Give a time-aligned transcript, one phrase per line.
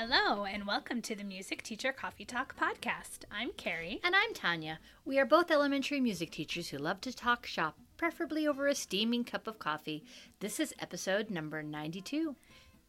[0.00, 3.24] Hello, and welcome to the Music Teacher Coffee Talk podcast.
[3.32, 4.00] I'm Carrie.
[4.04, 4.78] And I'm Tanya.
[5.04, 9.24] We are both elementary music teachers who love to talk shop, preferably over a steaming
[9.24, 10.04] cup of coffee.
[10.38, 12.36] This is episode number 92.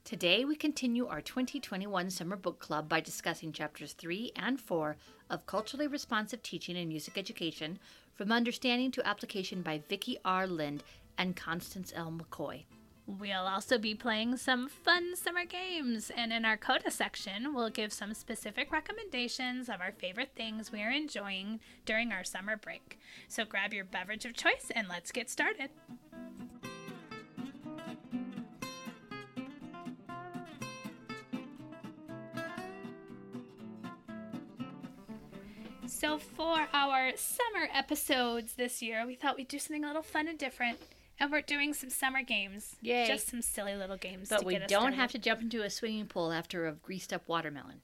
[0.03, 4.95] Today we continue our 2021 Summer Book Club by discussing chapters 3 and 4
[5.31, 7.79] of Culturally Responsive Teaching and Music Education
[8.13, 10.45] from Understanding to Application by Vicki R.
[10.45, 10.83] Lind
[11.17, 12.13] and Constance L.
[12.15, 12.65] McCoy.
[13.17, 17.91] We'll also be playing some fun summer games, and in our CODA section, we'll give
[17.91, 22.99] some specific recommendations of our favorite things we are enjoying during our summer break.
[23.27, 25.71] So grab your beverage of choice and let's get started.
[35.87, 40.27] So, for our summer episodes this year, we thought we'd do something a little fun
[40.27, 40.77] and different.
[41.19, 42.75] And we're doing some summer games.
[42.81, 43.07] Yay.
[43.07, 44.29] Just some silly little games.
[44.29, 44.95] But we don't started.
[44.95, 47.81] have to jump into a swimming pool after a greased up watermelon.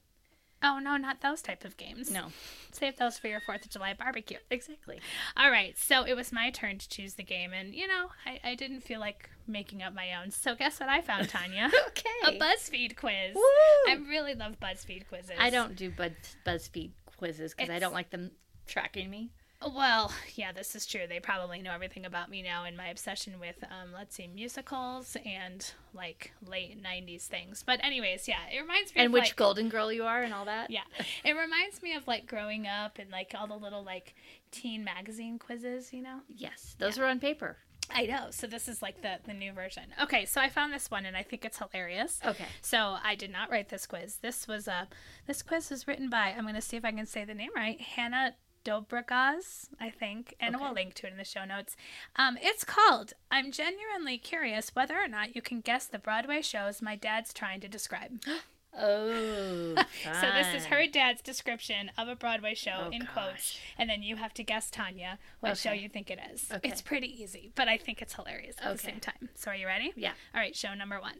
[0.63, 2.09] Oh, no, not those type of games.
[2.09, 2.27] No.
[2.71, 4.37] Save those for your 4th of July barbecue.
[4.49, 4.99] Exactly.
[5.37, 7.51] All right, so it was my turn to choose the game.
[7.53, 10.31] And, you know, I, I didn't feel like making up my own.
[10.31, 11.69] So, guess what I found, Tanya?
[11.89, 12.37] Okay.
[12.37, 13.35] A BuzzFeed quiz.
[13.35, 13.41] Woo!
[13.87, 15.35] I really love BuzzFeed quizzes.
[15.39, 16.11] I don't do Buzz,
[16.45, 18.31] BuzzFeed quizzes because I don't like them
[18.65, 19.31] tracking me.
[19.73, 21.07] Well, yeah, this is true.
[21.07, 25.17] They probably know everything about me now and my obsession with, um, let's see, musicals
[25.25, 27.63] and like late '90s things.
[27.65, 30.33] But anyways, yeah, it reminds me And of which like, Golden Girl you are and
[30.33, 30.69] all that.
[30.69, 30.81] yeah,
[31.23, 34.13] it reminds me of like growing up and like all the little like
[34.51, 36.19] teen magazine quizzes, you know.
[36.27, 37.57] Yes, those are on paper.
[37.93, 38.27] I know.
[38.31, 39.83] So this is like the the new version.
[40.01, 42.19] Okay, so I found this one and I think it's hilarious.
[42.25, 42.45] Okay.
[42.61, 44.17] So I did not write this quiz.
[44.17, 44.85] This was uh
[45.27, 47.51] this quiz was written by I'm going to see if I can say the name
[47.55, 47.79] right.
[47.79, 48.33] Hannah
[48.65, 51.77] Dobragaz, I think, and we'll link to it in the show notes.
[52.15, 56.81] Um, it's called "I'm genuinely curious whether or not you can guess the Broadway shows
[56.81, 58.19] my dad's trying to describe."
[58.77, 63.89] Oh, So this is her dad's description of a Broadway show Oh, in quotes, and
[63.89, 66.51] then you have to guess Tanya what show you think it is.
[66.51, 66.67] Okay.
[66.67, 69.29] It's pretty easy, but I think it's hilarious at the same time.
[69.35, 69.93] So are you ready?
[69.95, 70.11] Yeah.
[70.33, 71.19] All right, show number one.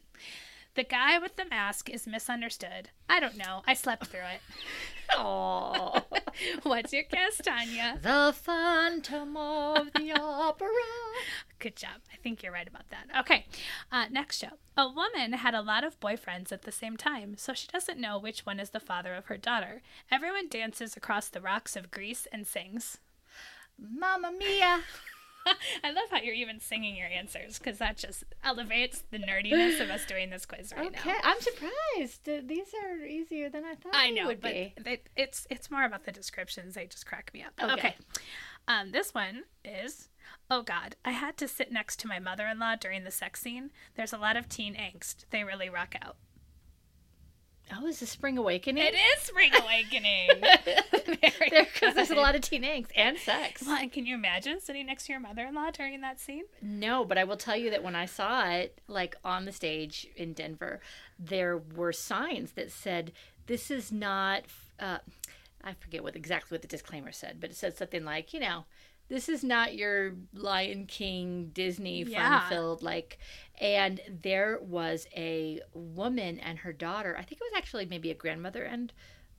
[0.76, 2.90] The guy with the mask is misunderstood.
[3.08, 3.62] I don't know.
[3.66, 4.42] I slept through it.
[5.18, 6.02] Aw.
[6.64, 7.98] What's your guess, Tanya?
[8.02, 10.68] the Phantom of the Opera.
[11.60, 12.02] Good job.
[12.14, 13.08] I think you're right about that.
[13.22, 13.46] Okay,
[13.90, 14.58] uh, next show.
[14.76, 18.20] A woman had a lot of boyfriends at the same time, so she doesn't know
[18.20, 19.82] which one is the father of her daughter.
[20.12, 22.98] Everyone dances across the rocks of Greece and sings.
[23.80, 24.82] Mamma Mia.
[25.84, 29.90] I love how you're even singing your answers because that just elevates the nerdiness of
[29.90, 31.16] us doing this quiz right Okay, now.
[31.24, 32.48] I'm surprised.
[32.48, 34.74] These are easier than I thought I know, would but be.
[34.82, 36.76] they, it's it's more about the descriptions.
[36.76, 37.54] They just crack me up.
[37.62, 37.74] Okay.
[37.74, 37.96] Okay.
[38.68, 40.10] Um, this one is,
[40.50, 43.70] oh God, I had to sit next to my mother-in-law during the sex scene.
[43.96, 45.26] There's a lot of teen angst.
[45.30, 46.16] They really rock out.
[47.74, 48.84] Oh, is this Spring Awakening?
[48.86, 50.30] It is Spring Awakening.
[51.06, 53.64] Because there's a lot of teen angst and sex.
[53.66, 56.44] Well, can you imagine sitting next to your mother-in-law during that scene?
[56.62, 60.08] No, but I will tell you that when I saw it, like on the stage
[60.16, 60.80] in Denver,
[61.18, 63.12] there were signs that said,
[63.48, 64.44] "This is not."
[64.80, 65.00] Uh,
[65.64, 68.66] I forget what exactly what the disclaimer said, but it said something like, you know,
[69.08, 72.42] this is not your Lion King Disney Yeah.
[72.42, 73.18] fun-filled like.
[73.62, 77.16] And there was a woman and her daughter.
[77.18, 78.92] I think it was actually maybe a grandmother and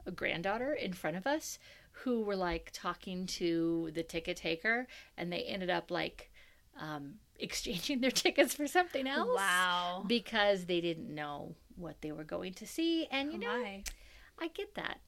[0.06, 1.58] a granddaughter in front of us
[2.04, 6.30] who were like talking to the ticket taker, and they ended up like
[6.78, 9.30] um, exchanging their tickets for something else.
[9.36, 10.04] Wow.
[10.06, 13.06] Because they didn't know what they were going to see.
[13.10, 13.82] And, you Oh know, my.
[14.38, 14.98] I get that.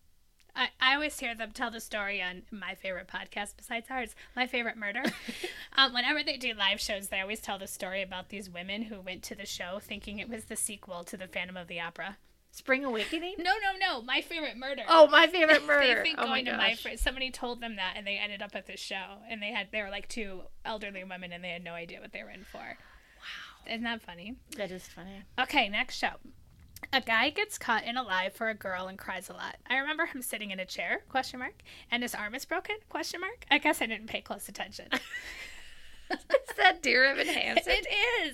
[0.59, 4.49] I, I always hear them tell the story on my favorite podcast besides ours, My
[4.49, 5.05] Favorite Murder.
[5.77, 9.01] um, whenever they do live shows, they always tell the story about these women who
[9.01, 12.17] went to the show thinking it was the sequel to the Phantom of the Opera.
[12.51, 13.37] Spring Awakening?
[13.39, 14.83] No, no, no, My Favorite Murder.
[14.89, 15.95] Oh, my favorite murder.
[15.95, 18.43] They think oh my going to my fr- somebody told them that, and they ended
[18.43, 21.51] up at this show, and they had they were like two elderly women, and they
[21.51, 22.59] had no idea what they were in for.
[22.59, 24.35] Wow, isn't that funny?
[24.57, 25.23] That is funny.
[25.39, 26.15] Okay, next show.
[26.93, 29.57] A guy gets caught in a lie for a girl and cries a lot.
[29.69, 33.21] I remember him sitting in a chair, question mark, and his arm is broken, question
[33.21, 33.45] mark.
[33.51, 34.87] I guess I didn't pay close attention.
[36.11, 37.73] is that Dear Evan Hansen?
[37.73, 37.87] it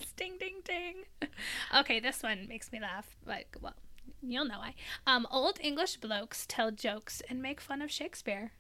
[0.02, 0.12] is.
[0.12, 1.28] Ding ding ding.
[1.76, 3.16] Okay, this one makes me laugh.
[3.26, 3.74] Like, well,
[4.22, 4.74] you'll know why.
[5.06, 8.52] Um, old English blokes tell jokes and make fun of Shakespeare.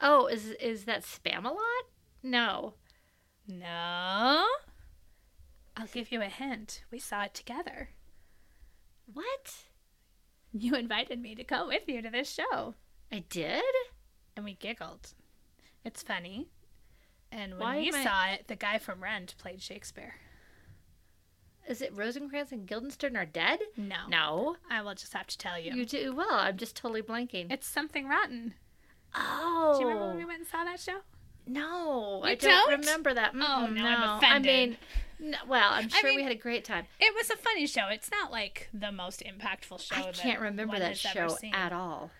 [0.00, 1.84] oh, is is that Spamalot?
[2.22, 2.74] No.
[3.46, 4.46] No.
[5.76, 6.82] I'll give you a hint.
[6.90, 7.90] We saw it together.
[9.12, 9.54] What?
[10.52, 12.74] You invited me to go with you to this show.
[13.10, 13.62] I did?
[14.34, 15.12] and we giggled.
[15.84, 16.48] It's funny.
[17.30, 20.14] And when Why we I- saw it, the guy from Rent played Shakespeare.
[21.68, 23.60] Is it Rosencrantz and Guildenstern are dead?
[23.76, 23.96] No.
[24.08, 24.56] No.
[24.70, 25.72] I will just have to tell you.
[25.74, 26.28] You do well.
[26.32, 27.52] I'm just totally blanking.
[27.52, 28.54] It's something rotten.
[29.14, 29.74] oh.
[29.76, 31.00] Do you remember when we went and saw that show?
[31.46, 32.80] No, You I don't, don't?
[32.80, 33.32] remember that.
[33.34, 33.38] Oh,
[33.68, 34.26] Mm-mm, now I'm no.
[34.28, 34.76] I mean,
[35.22, 36.86] no, well, I'm sure we had a great time.
[36.98, 37.86] It was a funny show.
[37.88, 39.94] It's not like the most impactful show.
[39.94, 42.10] I can't remember that show at all.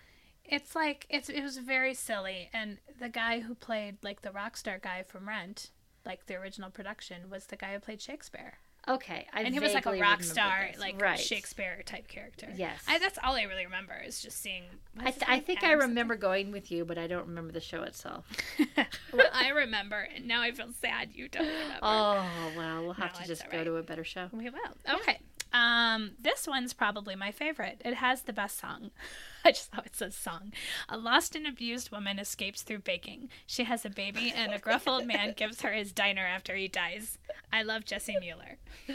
[0.45, 4.57] It's like it's it was very silly, and the guy who played like the rock
[4.57, 5.69] star guy from Rent,
[6.05, 9.73] like the original production, was the guy who played Shakespeare, Okay, I and he was
[9.73, 10.79] like a rock star, this.
[10.79, 11.17] like right.
[11.17, 12.49] Shakespeare type character.
[12.53, 12.83] Yes.
[12.85, 14.63] I, that's all I really remember is just seeing.
[14.99, 17.83] I, th- I think I remember going with you, but I don't remember the show
[17.83, 18.25] itself.
[19.13, 21.77] well, I remember, and now I feel sad you don't remember.
[21.81, 22.25] Oh
[22.57, 23.63] well, we'll have No, to just go right.
[23.63, 24.27] to a better show.
[24.33, 24.95] We will.
[24.95, 25.19] Okay.
[25.53, 27.81] Um, this one's probably my favorite.
[27.85, 28.89] It has the best song.
[29.45, 30.51] I just thought it says song.
[30.89, 33.29] A lost and abused woman escapes through baking.
[33.45, 36.67] She has a baby, and a gruff old man gives her his diner after he
[36.67, 37.19] dies.
[37.51, 38.57] I love Jessie Mueller.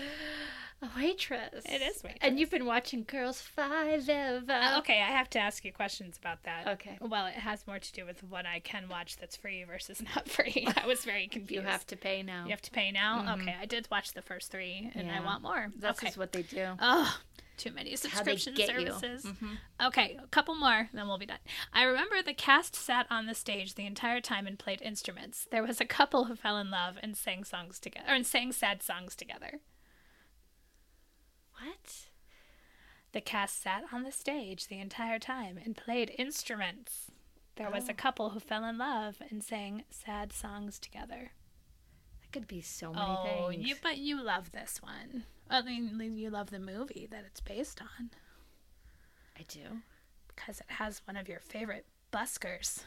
[0.81, 1.65] A waitress.
[1.65, 2.19] It is waitress.
[2.21, 4.49] And you've been watching Girls5eva.
[4.49, 6.69] Uh, okay, I have to ask you questions about that.
[6.69, 6.99] Okay.
[7.01, 10.29] Well, it has more to do with what I can watch that's free versus not
[10.29, 10.69] free.
[10.77, 11.65] I was very confused.
[11.65, 12.45] You have to pay now.
[12.45, 13.35] You have to pay now.
[13.35, 15.69] Okay, I did watch the first three, and I want more.
[15.79, 16.09] That's okay.
[16.09, 16.69] just what they do.
[16.81, 17.19] Oh,
[17.57, 19.27] too many how they subscription services.
[19.83, 21.39] Okay, a couple more, then we'll be done.
[21.73, 25.49] I remember the cast sat on the stage the entire time and played instruments.
[25.51, 28.53] There was a couple who fell in love and sang songs together, or and sang
[28.53, 29.61] sad songs together.
[31.63, 32.09] What?
[33.13, 37.11] The cast sat on the stage the entire time and played instruments.
[37.57, 37.97] There was a Oh.
[37.97, 41.33] couple who fell in love and sang sad songs together.
[42.21, 43.67] That could be so many Oh, things.
[43.67, 45.25] you but you love this one.
[45.51, 48.11] I mean, you love the movie that it's based on
[49.37, 49.83] I do.
[50.29, 52.83] because it has one of your favorite buskers.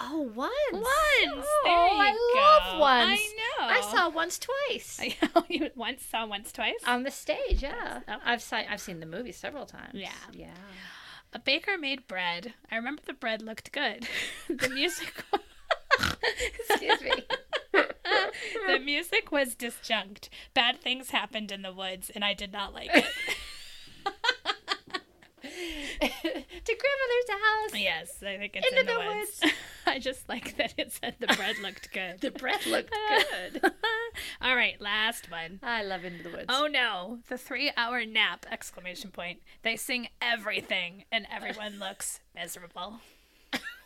[0.00, 0.52] Oh, once.
[0.72, 0.86] Once.
[0.86, 2.40] Oh, There you I go.
[2.70, 3.20] love once.
[3.20, 3.66] I know.
[3.66, 5.00] I saw once twice
[5.48, 6.74] you once saw once twice.
[6.86, 7.62] on the stage.
[7.62, 8.00] Yeah.
[8.24, 9.94] I've seen I've seen the movie several times.
[9.94, 10.10] Yeah.
[10.32, 10.54] yeah.
[11.34, 12.54] a baker made bread.
[12.70, 14.06] I remember the bread looked good.
[14.48, 15.22] the music.
[16.68, 17.10] Excuse me.
[17.72, 20.28] the music was disjunct.
[20.54, 23.04] Bad things happened in the woods, and I did not like it.
[26.22, 27.80] to grandmother's house.
[27.80, 29.54] yes, I think it's Into in the, the woods.
[29.86, 32.20] I just like that it said the bread looked good.
[32.20, 33.72] The bread looked good.
[34.40, 35.58] All right, last one.
[35.62, 36.46] I love Into the Woods.
[36.48, 38.46] Oh no, the three hour nap!
[38.50, 39.40] Exclamation point.
[39.62, 43.00] They sing everything and everyone looks miserable.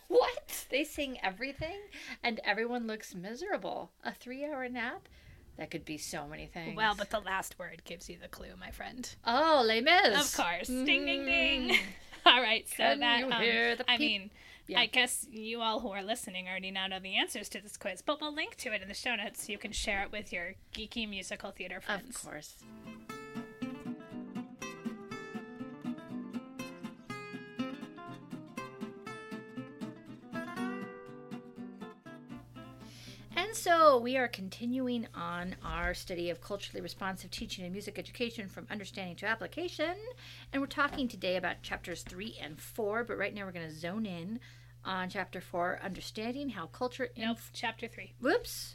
[0.08, 0.66] what?
[0.70, 1.78] They sing everything,
[2.22, 3.90] and everyone looks miserable.
[4.04, 5.08] A three-hour nap?
[5.56, 6.76] That could be so many things.
[6.76, 9.08] Well, but the last word gives you the clue, my friend.
[9.24, 10.36] oh, Les Mis.
[10.36, 10.66] Of course.
[10.66, 11.68] Ding ding ding.
[11.70, 11.78] Mm.
[12.26, 14.30] All right, so Can that you um, hear the I mean,
[14.66, 14.80] Yeah.
[14.80, 18.00] I guess you all who are listening already now know the answers to this quiz,
[18.00, 20.32] but we'll link to it in the show notes so you can share it with
[20.32, 22.16] your geeky musical theater friends.
[22.16, 22.54] Of course.
[33.54, 38.48] And so we are continuing on our study of culturally responsive teaching and music education
[38.48, 39.94] from understanding to application.
[40.52, 43.72] And we're talking today about chapters three and four, but right now we're going to
[43.72, 44.40] zone in
[44.84, 47.10] on chapter four, understanding how culture.
[47.16, 48.14] Nope, chapter three.
[48.20, 48.74] Whoops.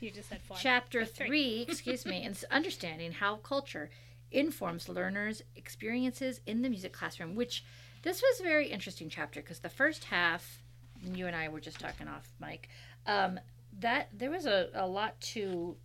[0.00, 0.56] You just said four.
[0.58, 1.26] Chapter Three.
[1.28, 3.88] three, excuse me, and understanding how culture
[4.32, 7.64] informs learners' experiences in the music classroom, which
[8.02, 10.64] this was a very interesting chapter because the first half,
[11.04, 12.68] and you and I were just talking off, Mike,
[13.06, 13.38] um,
[13.80, 15.76] that there was a, a lot to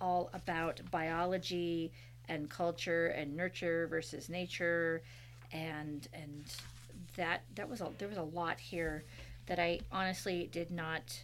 [0.00, 1.92] all about biology
[2.28, 5.02] and culture and nurture versus nature
[5.52, 6.44] and and
[7.16, 9.04] that that was a there was a lot here
[9.46, 11.22] that I honestly did not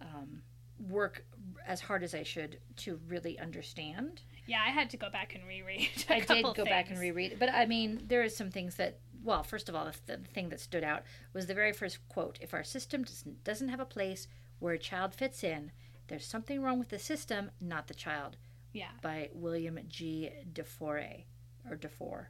[0.00, 0.42] um,
[0.88, 1.24] work
[1.66, 4.22] as hard as I should to really understand.
[4.46, 6.04] Yeah, I had to go back and reread.
[6.08, 8.98] I did go back and reread but I mean, there is some things that.
[9.24, 12.38] Well, first of all, the, the thing that stood out was the very first quote:
[12.40, 14.28] "If our system doesn't, doesn't have a place
[14.58, 15.72] where a child fits in,
[16.08, 18.36] there's something wrong with the system, not the child."
[18.72, 18.90] Yeah.
[19.02, 20.30] By William G.
[20.52, 21.24] DeFore,
[21.68, 22.26] or DeFore,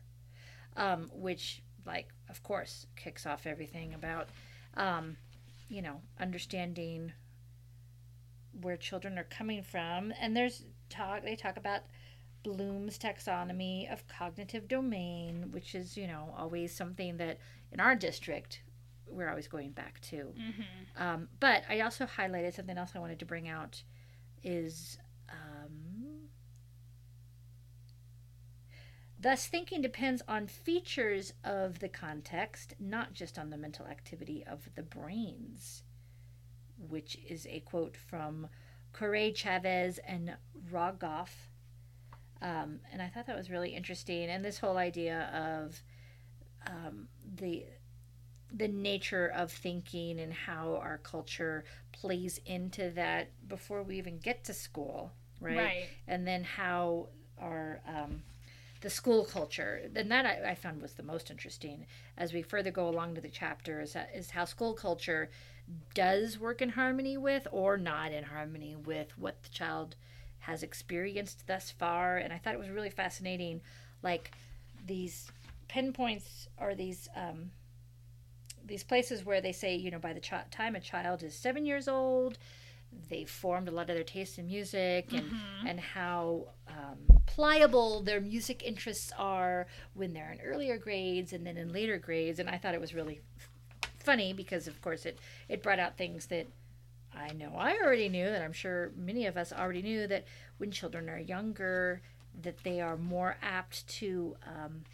[0.77, 4.29] um, which, like, of course, kicks off everything about,
[4.75, 5.17] um,
[5.69, 7.13] you know, understanding
[8.61, 10.13] where children are coming from.
[10.21, 11.83] And there's talk, they talk about
[12.43, 17.39] Bloom's taxonomy of cognitive domain, which is, you know, always something that
[17.73, 18.63] in our district
[19.11, 20.17] we're always going back to.
[20.17, 21.03] Mm-hmm.
[21.03, 23.83] Um, but I also highlighted something else I wanted to bring out
[24.43, 24.99] is
[25.31, 26.29] um,
[29.19, 34.69] thus thinking depends on features of the context, not just on the mental activity of
[34.75, 35.83] the brains,
[36.89, 38.49] which is a quote from
[38.93, 40.37] Correa Chavez and
[40.71, 41.31] Rogoff.
[42.41, 44.29] Um, and I thought that was really interesting.
[44.31, 45.83] And this whole idea of
[46.67, 47.65] um, the
[48.53, 54.45] the nature of thinking and how our culture plays into that before we even get
[54.45, 55.57] to school, right?
[55.57, 55.85] Right.
[56.07, 57.09] And then how
[57.41, 58.23] our um,
[58.81, 61.87] the school culture, and that I, I found was the most interesting
[62.17, 65.31] as we further go along to the chapter is, that, is how school culture
[65.95, 69.97] does work in harmony with or not in harmony with what the child
[70.41, 72.19] has experienced thus far.
[72.19, 73.61] And I thought it was really fascinating,
[74.03, 74.31] like
[74.87, 75.31] these
[75.67, 77.51] pinpoints or these um,
[78.69, 81.67] these places where they say, you know, by the ch- time a child is seven
[81.67, 82.39] years old,
[83.11, 85.31] they've formed a lot of their taste in music and
[85.67, 91.57] and how um, pliable their music interests are when they're in earlier grades and then
[91.57, 92.39] in later grades.
[92.39, 93.51] And I thought it was really f-
[93.99, 96.47] funny because, of course, it it brought out things that
[97.15, 100.25] I know I already knew that I'm sure many of us already knew that
[100.59, 102.01] when children are younger,
[102.43, 104.85] that they are more apt to um,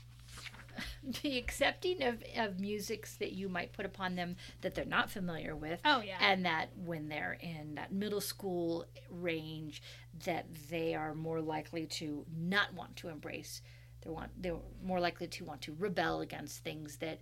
[1.23, 5.55] be accepting of, of musics that you might put upon them that they're not familiar
[5.55, 6.17] with Oh yeah.
[6.21, 9.83] and that when they're in that middle school range
[10.25, 13.63] that they are more likely to not want to embrace
[14.03, 17.21] they want they're more likely to want to rebel against things that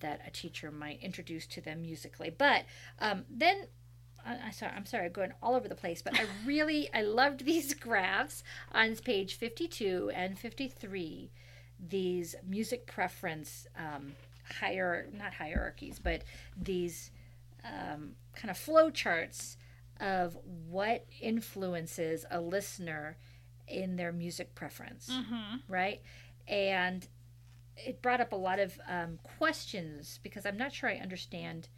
[0.00, 2.64] that a teacher might introduce to them musically but
[3.00, 3.66] um, then
[4.24, 7.02] I, I sorry, I'm sorry, I'm going all over the place, but I really I
[7.02, 8.42] loved these graphs
[8.72, 11.30] on page 52 and 53.
[11.88, 14.12] These music preference um,
[14.60, 16.22] higher, not hierarchies, but
[16.60, 17.10] these
[17.64, 19.56] um, kind of flow charts
[20.00, 20.36] of
[20.68, 23.16] what influences a listener
[23.68, 25.56] in their music preference, mm-hmm.
[25.68, 26.02] right?
[26.48, 27.06] And
[27.76, 31.68] it brought up a lot of um, questions because I'm not sure I understand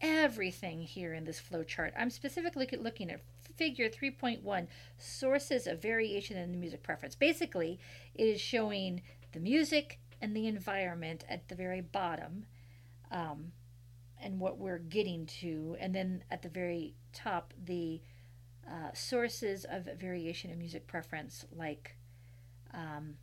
[0.00, 1.94] everything here in this flow chart.
[1.98, 3.20] I'm specifically looking at
[3.56, 4.66] figure 3.1
[4.98, 7.14] sources of variation in the music preference.
[7.14, 7.78] Basically,
[8.14, 12.46] it is showing the music and the environment at the very bottom
[13.10, 13.52] um,
[14.20, 15.76] and what we're getting to.
[15.80, 18.00] And then at the very top, the
[18.68, 21.96] uh, sources of variation in music preference, like
[22.72, 23.14] um,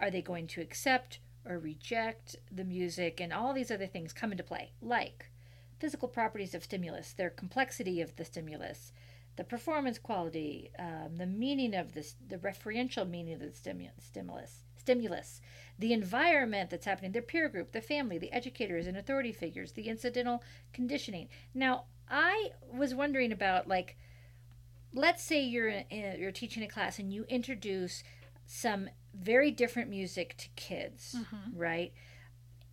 [0.00, 4.32] are they going to accept or reject the music, and all these other things come
[4.32, 5.30] into play, like
[5.78, 8.92] physical properties of stimulus, their complexity of the stimulus,
[9.36, 14.62] the performance quality, um, the meaning of this, the referential meaning of the stimu- stimulus,
[14.78, 15.40] stimulus,
[15.78, 19.88] the environment that's happening, their peer group, the family, the educators and authority figures, the
[19.88, 21.28] incidental conditioning.
[21.54, 23.96] Now, I was wondering about like,
[24.92, 28.02] let's say you're in, you're teaching a class and you introduce
[28.46, 31.52] some very different music to kids, Mhm.
[31.54, 31.92] right?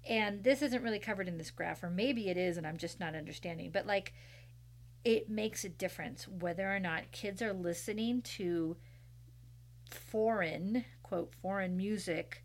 [0.06, 3.00] and this isn't really covered in this graph or maybe it is and i'm just
[3.00, 4.12] not understanding but like
[5.06, 8.78] it makes a difference whether or not kids are listening to
[9.90, 12.44] foreign quote foreign music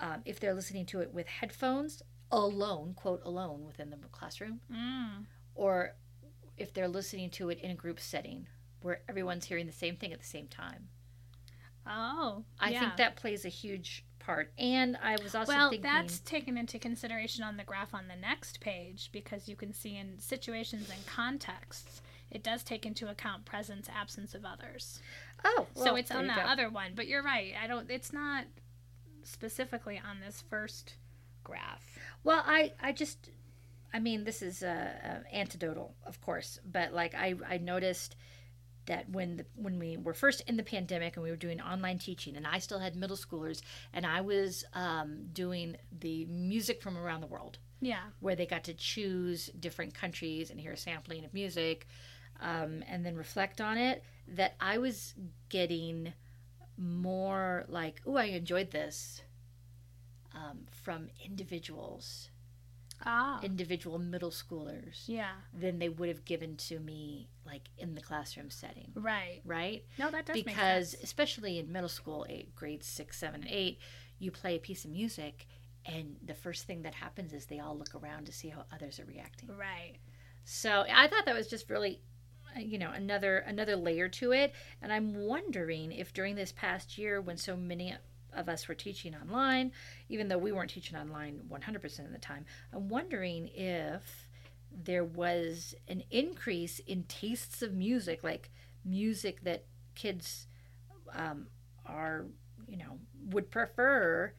[0.00, 5.26] um, if they're listening to it with headphones alone quote alone within the classroom Mm.
[5.54, 5.94] or
[6.56, 8.46] if they're listening to it in a group setting
[8.80, 10.88] where everyone's hearing the same thing at the same time
[11.86, 12.44] Oh.
[12.58, 12.80] i yeah.
[12.80, 16.78] think that plays a huge part and i was also well, thinking that's taken into
[16.78, 21.06] consideration on the graph on the next page because you can see in situations and
[21.06, 25.00] contexts, it does take into account presence, absence of others.
[25.44, 26.50] oh so it's on that go.
[26.50, 27.52] other one, but you're right.
[27.62, 27.90] I don't.
[27.90, 28.44] It's not
[29.22, 30.94] specifically on this first
[31.44, 31.98] graph.
[32.24, 33.30] Well, I I just
[33.92, 38.16] I mean this is uh, uh, antidotal, of course, but like I I noticed
[38.86, 41.98] that when the, when we were first in the pandemic and we were doing online
[41.98, 43.60] teaching and I still had middle schoolers
[43.92, 47.98] and I was um, doing the music from around the world Yeah.
[48.20, 51.86] where they got to choose different countries and hear a sampling of music
[52.40, 55.14] um, and then reflect on it that I was
[55.48, 56.12] getting
[56.78, 59.22] more like, oh, I enjoyed this
[60.34, 62.30] um, from individuals,
[63.04, 63.40] Ah.
[63.42, 65.32] individual middle schoolers, yeah.
[65.52, 69.40] than they would have given to me like in the classroom setting, Right.
[69.44, 69.84] right?
[69.98, 73.78] No, that does make because especially in middle school, eight, grades six, seven, and eight,
[74.18, 75.46] you play a piece of music.
[75.84, 78.98] And the first thing that happens is they all look around to see how others
[78.98, 79.48] are reacting.
[79.56, 79.94] Right.
[80.44, 82.00] So I thought that was just really,
[82.56, 84.52] uh, you know, another another layer to it.
[84.82, 87.94] And I'm wondering if during this past year, when so many
[88.36, 89.72] of us were teaching online,
[90.08, 94.28] even though we weren't teaching online 100% of the time, I'm wondering if
[94.84, 98.50] there was an increase in tastes of music, like
[98.84, 99.64] music that
[99.94, 100.46] kids
[101.14, 101.46] um,
[101.86, 102.26] are,
[102.68, 102.98] you know,
[103.30, 104.32] would prefer.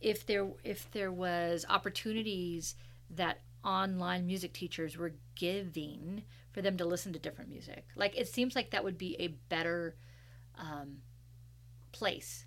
[0.00, 2.74] If there if there was opportunities
[3.10, 7.86] that online music teachers were giving for them to listen to different music.
[7.94, 9.96] Like it seems like that would be a better
[10.58, 10.98] um,
[11.92, 12.46] place.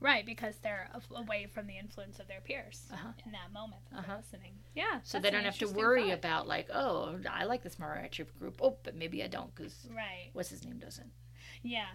[0.00, 3.08] Right, because they're away from the influence of their peers Uh-huh.
[3.26, 4.16] in that moment that Uh-huh.
[4.18, 4.54] listening.
[4.74, 5.00] Yeah.
[5.02, 6.18] So they don't have to worry thought.
[6.18, 8.60] about like, oh, I like this Mariah Carey group.
[8.62, 10.30] Oh, but maybe I don't because Right.
[10.34, 11.10] what's his name doesn't.
[11.62, 11.88] Yeah.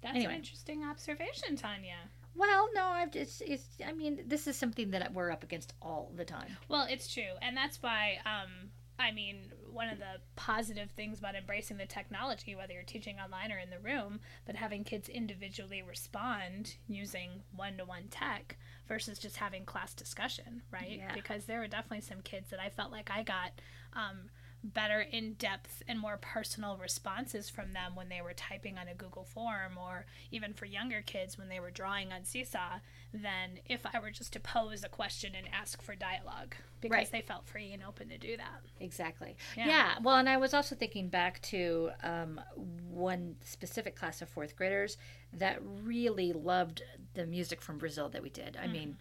[0.00, 0.32] That's Anyway.
[0.32, 1.98] an interesting observation, Tanya.
[2.34, 3.68] Well, no, I've just it's.
[3.84, 6.56] I mean, this is something that we're up against all the time.
[6.68, 8.20] Well, it's true, and that's why.
[8.24, 13.18] Um, I mean, one of the positive things about embracing the technology, whether you're teaching
[13.18, 18.56] online or in the room, but having kids individually respond using one-to-one tech
[18.88, 20.98] versus just having class discussion, right?
[20.98, 21.14] Yeah.
[21.14, 23.52] Because there were definitely some kids that I felt like I got
[23.92, 24.30] um,
[24.62, 29.24] better in-depth and more personal responses from them when they were typing on a Google
[29.24, 32.80] form, or even for younger kids when they were drawing on Seesaw,
[33.12, 37.10] than if I were just to pose a question and ask for dialogue because Right.
[37.10, 38.60] they felt free and open to do that.
[38.78, 39.36] Exactly.
[39.56, 39.66] Yeah.
[39.66, 39.94] Yeah.
[40.02, 44.96] Well, and I was also thinking back to um, one specific class of fourth graders
[45.32, 46.82] that really loved
[47.14, 48.56] the music from Brazil that we did.
[48.62, 48.96] I mean,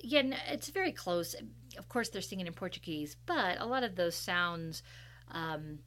[0.00, 1.34] yeah, it's very close.
[1.78, 4.82] Of course, they're singing in Portuguese, but a lot of those sounds
[5.30, 5.78] um,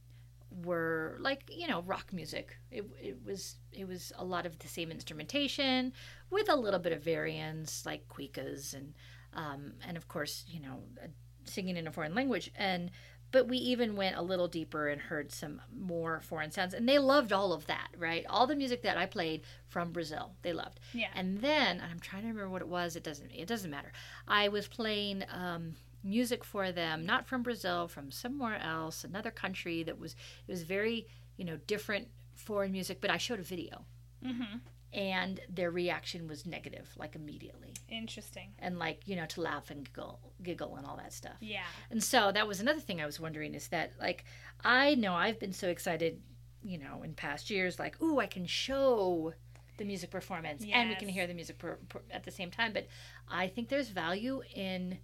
[0.64, 2.58] were like you know rock music.
[2.72, 5.94] It, it was it was a lot of the same instrumentation
[6.30, 8.94] with a little bit of variants like cuicas and
[9.34, 11.08] um, and of course you know uh,
[11.46, 12.92] singing in a foreign language and
[13.36, 16.98] but we even went a little deeper and heard some more foreign sounds and they
[16.98, 20.80] loved all of that right all the music that i played from brazil they loved
[20.94, 21.10] Yeah.
[21.14, 23.92] and then and i'm trying to remember what it was it doesn't it doesn't matter
[24.28, 29.84] i was playing um, music for them not from brazil from somewhere else another country
[29.84, 30.16] that was
[30.48, 33.86] it was very you know different foreign music but i showed a video
[34.26, 34.58] Mm-hmm.
[34.96, 38.50] And their reaction was negative like immediately Interesting.
[38.60, 41.64] and like you know to laugh and giggle giggle and all that stuff Yeah.
[41.92, 44.24] and so that was another thing I was wondering is that like
[44.64, 46.22] I know I've been so excited,
[46.64, 49.34] you know, in past years, like, ooh, I can show
[49.78, 52.72] the music performance and we can hear the music per, per, at the same time.
[52.74, 52.88] But
[53.28, 54.98] I think there's value in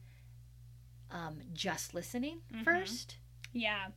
[1.11, 2.63] um, just listening Mhm.
[2.63, 3.17] first.
[3.53, 3.89] Yeah.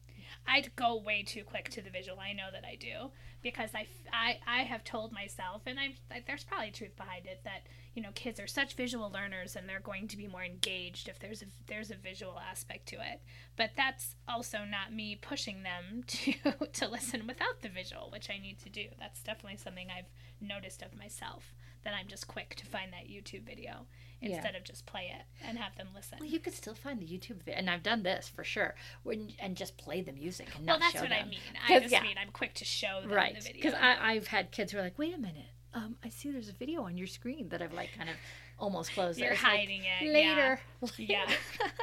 [0.46, 2.20] I'd go way too quick to the visual.
[2.20, 3.10] I know that I do
[3.42, 7.40] because I, I, I have told myself, and I, I there's probably truth behind it
[7.44, 11.08] that you know kids are such visual learners and they're going to be more engaged
[11.08, 13.20] if there's a there's a visual aspect to it.
[13.56, 16.34] But that's also not me pushing them to
[16.72, 18.86] to listen without the visual, which I need to do.
[18.98, 23.46] That's definitely something I've noticed of myself that I'm just quick to find that YouTube
[23.46, 23.86] video
[24.24, 24.36] Yeah.
[24.36, 26.18] instead of just play it and have them listen.
[26.20, 29.32] Well, you could still find the YouTube video, and I've done this for sure, when,
[29.38, 31.26] and just play the music and Well, not that's what them.
[31.26, 31.38] I mean.
[31.68, 32.02] I just yeah.
[32.02, 33.54] mean I'm quick to show them right the video.
[33.62, 36.52] because i've had kids who are like wait a minute um, i see there's a
[36.52, 38.16] video on your screen that i've like kind of
[38.58, 40.12] almost closed You're It's like, hiding it.
[40.12, 40.60] later
[40.96, 41.26] Yeah.
[41.28, 41.34] yeah.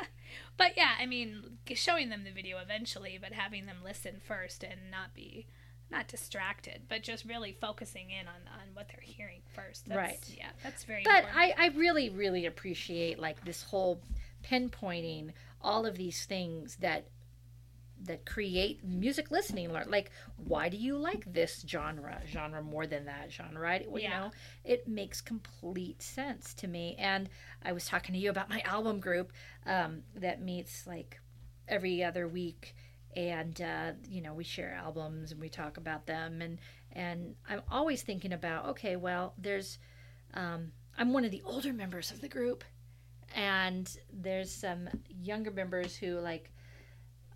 [0.57, 4.89] but yeah, I mean, showing them the video eventually, but having them listen first and
[4.89, 5.47] not be
[5.91, 9.85] not distracted, but just really focusing in on, on what they're hearing first.
[9.87, 10.19] That's, Right.
[10.37, 11.37] Yeah, that's very but important.
[11.37, 14.01] I, I really really appreciate like this whole
[14.43, 17.07] pinpointing all of these things that
[18.03, 23.31] that create music listening like why do you like this genre genre more than that
[23.31, 24.17] genre right well, you Yeah.
[24.17, 24.31] know
[24.63, 27.29] it makes complete sense to me and
[27.61, 29.31] i was talking to you about my album group
[29.67, 31.19] um, that meets like
[31.67, 32.75] every other week
[33.15, 36.41] and uh, you know we share albums and we talk about them.
[36.41, 36.59] And
[36.93, 39.79] and i'm always thinking about okay well there's
[40.33, 42.63] um, i'm one of the older members of the group.
[43.33, 46.51] And there's some younger members who like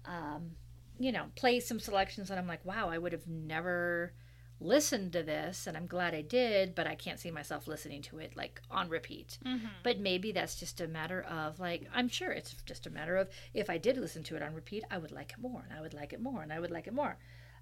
[0.05, 0.51] um,
[0.99, 4.13] you know play some selections and i'm like wow i would have never
[4.61, 8.19] listened to this and i'm glad i did but i can't see myself listening to
[8.19, 9.37] it like on repeat.
[9.45, 9.69] Mhm.
[9.83, 13.29] but maybe that's just a matter of like i'm sure it's just a matter of
[13.53, 15.81] if i did listen to it on repeat i would like it more and i
[15.81, 17.17] would like it more and i would like it more.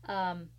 [0.05, 0.49] Um,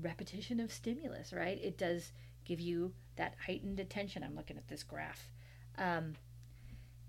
[0.00, 1.58] repetition of stimulus right?
[1.62, 2.12] It does
[2.44, 4.22] give you that heightened attention.
[4.22, 5.28] I'm looking at this graph.
[5.76, 6.14] Um,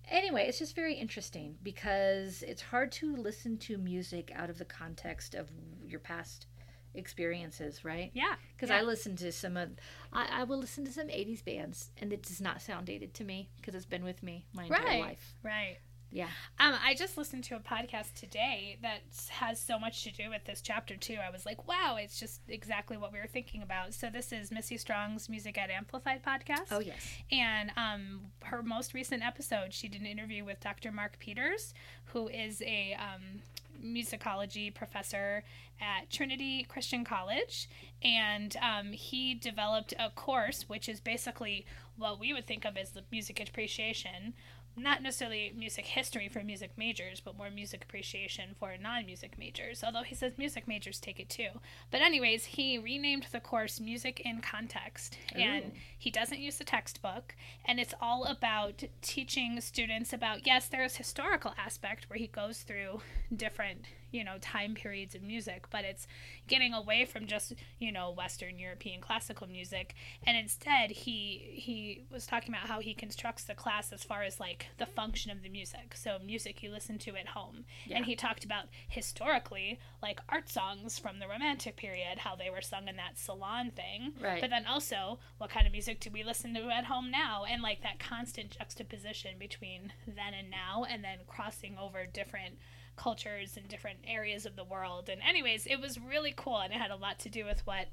[0.09, 4.65] anyway it's just very interesting because it's hard to listen to music out of the
[4.65, 5.49] context of
[5.85, 6.47] your past
[6.93, 8.35] experiences right Yeah.
[8.55, 8.77] because yeah.
[8.79, 9.69] I listen to some of,
[10.11, 13.23] I, I will listen to some '80s bands, and it does not sound dated to
[13.23, 15.01] me because it's been with me my entire Right.
[15.01, 15.33] life.
[15.43, 15.77] Right.
[16.15, 16.27] Yeah.
[16.59, 18.99] Um, I just listened to a podcast today that
[19.31, 21.17] has so much to do with this chapter too.
[21.25, 23.95] I was like, wow, it's just exactly what we were thinking about.
[23.95, 26.67] So this is Missy Strong's Music Ed Amplified podcast.
[26.69, 27.03] Oh yes.
[27.31, 30.91] And um, her most recent episode, she did an interview with Dr.
[30.91, 31.73] Mark Peters,
[32.05, 33.41] who is a um,
[33.83, 35.43] musicology professor
[35.81, 37.69] at Trinity Christian College.
[38.01, 41.65] And um, he developed a course, which is basically
[41.97, 44.33] what we would think of as the music appreciation,
[44.75, 49.83] not necessarily music history for music majors, but more music appreciation for non music majors.
[49.83, 51.49] Although he says music majors take it too.
[51.91, 55.17] But, anyways, he renamed the course Music in Context.
[55.35, 57.35] And he doesn't use the textbook.
[57.65, 63.01] And it's all about teaching students about, yes, there's historical aspect where he goes through
[63.35, 66.07] different you know time periods of music but it's
[66.47, 69.95] getting away from just you know western european classical music.
[70.25, 74.39] And instead he he was talking about how he constructs the class as far as
[74.39, 75.95] like the function of the music.
[75.95, 77.65] So music you listen to at home.
[77.85, 77.97] Yeah.
[77.97, 82.61] and he talked about historically like art songs from the romantic period how they were
[82.61, 84.13] sung in that salon thing.
[84.21, 84.41] Right.
[84.41, 87.43] but then also what kind of music do we listen to at home now?
[87.49, 92.55] And like that constant juxtaposition between then and now and then crossing over different
[92.95, 96.79] cultures and different areas of the world and anyways it was really cool and it
[96.79, 97.87] had a lot to do with what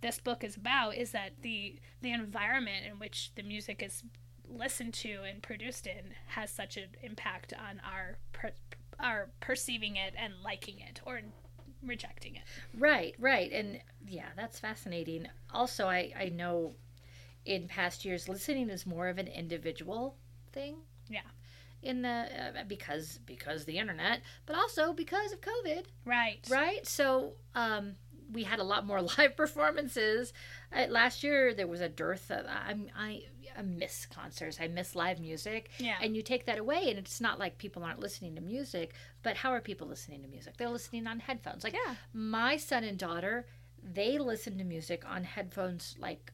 [0.00, 4.02] this book is about is that the the environment in which the music is
[4.48, 8.50] listened to and produced in has such an impact on our per,
[9.00, 11.20] our perceiving it and liking it or
[11.82, 12.42] rejecting it
[12.76, 13.50] Right, right.
[13.52, 15.28] And yeah, that's fascinating.
[15.52, 16.74] Also, I, I know
[17.44, 20.16] in past years, listening is more of an individual
[20.52, 20.76] thing.
[21.08, 21.20] Yeah.
[21.82, 26.86] In the uh, because because the internet, but also because of COVID, right right?
[26.86, 27.96] So um,
[28.32, 30.32] we had a lot more live performances.
[30.72, 33.22] Uh, last year there was a dearth of I I,
[33.58, 34.58] I miss concerts.
[34.60, 35.70] I miss live music.
[35.78, 38.94] yeah And you take that away, and it's not like people aren't listening to music,
[39.22, 40.56] but how are people listening to music?
[40.56, 41.64] They're listening on headphones.
[41.64, 43.46] Like yeah my son and daughter,
[43.82, 46.32] they listen to music on headphones like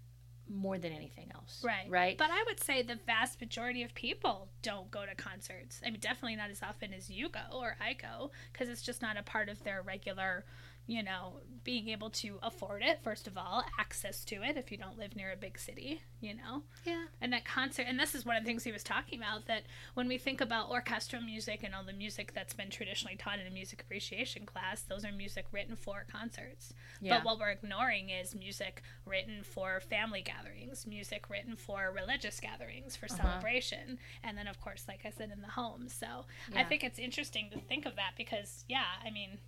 [0.51, 1.63] more than anything else.
[1.65, 1.87] Right.
[1.89, 2.19] Right.
[2.19, 5.81] But I would say the vast majority of people don't go to concerts.
[5.85, 9.03] I mean, definitely not as often as you go or I go, because it's just
[9.03, 10.45] not a part of their regular,
[10.89, 14.79] you know, being able to afford it, first of all, access to it if you
[14.79, 16.63] don't live near a big city, you know?
[16.85, 17.05] yeah.
[17.21, 19.65] And that concert, and this is one of the things he was talking about that
[19.93, 23.47] when we think about orchestral music and all the music that's been traditionally taught in
[23.47, 26.73] a music appreciation class, those are music written for concerts.
[27.03, 27.19] Yeah.
[27.19, 32.97] But what we're ignoring is music written for family gatherings, music written for religious gatherings,
[32.97, 33.17] for Uh-huh.
[33.25, 35.91] celebration, and then, of course, like I said, in the home.
[35.91, 36.25] So
[36.57, 39.39] I think it's interesting to think of that because, yeah, I mean,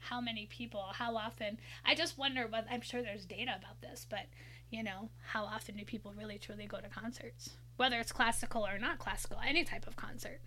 [0.00, 4.06] how many people, how often, I just wonder what, I'm sure there's data about this,
[4.08, 4.26] but,
[4.70, 7.50] you know, how often do people really truly go to concerts?
[7.76, 10.40] Whether it's classical or not classical, any type of concert.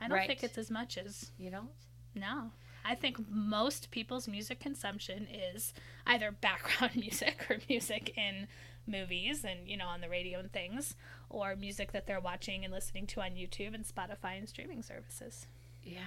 [0.00, 0.26] I don't Right.
[0.28, 1.70] think it's as much as You don't?
[2.14, 2.52] no.
[2.84, 5.74] I think most people's music consumption is
[6.06, 8.46] either background music or music in
[8.86, 10.94] movies and, you know, on the radio and things,
[11.28, 15.46] or music that they're watching and listening to on YouTube and Spotify and streaming services.
[15.82, 16.00] Yeah.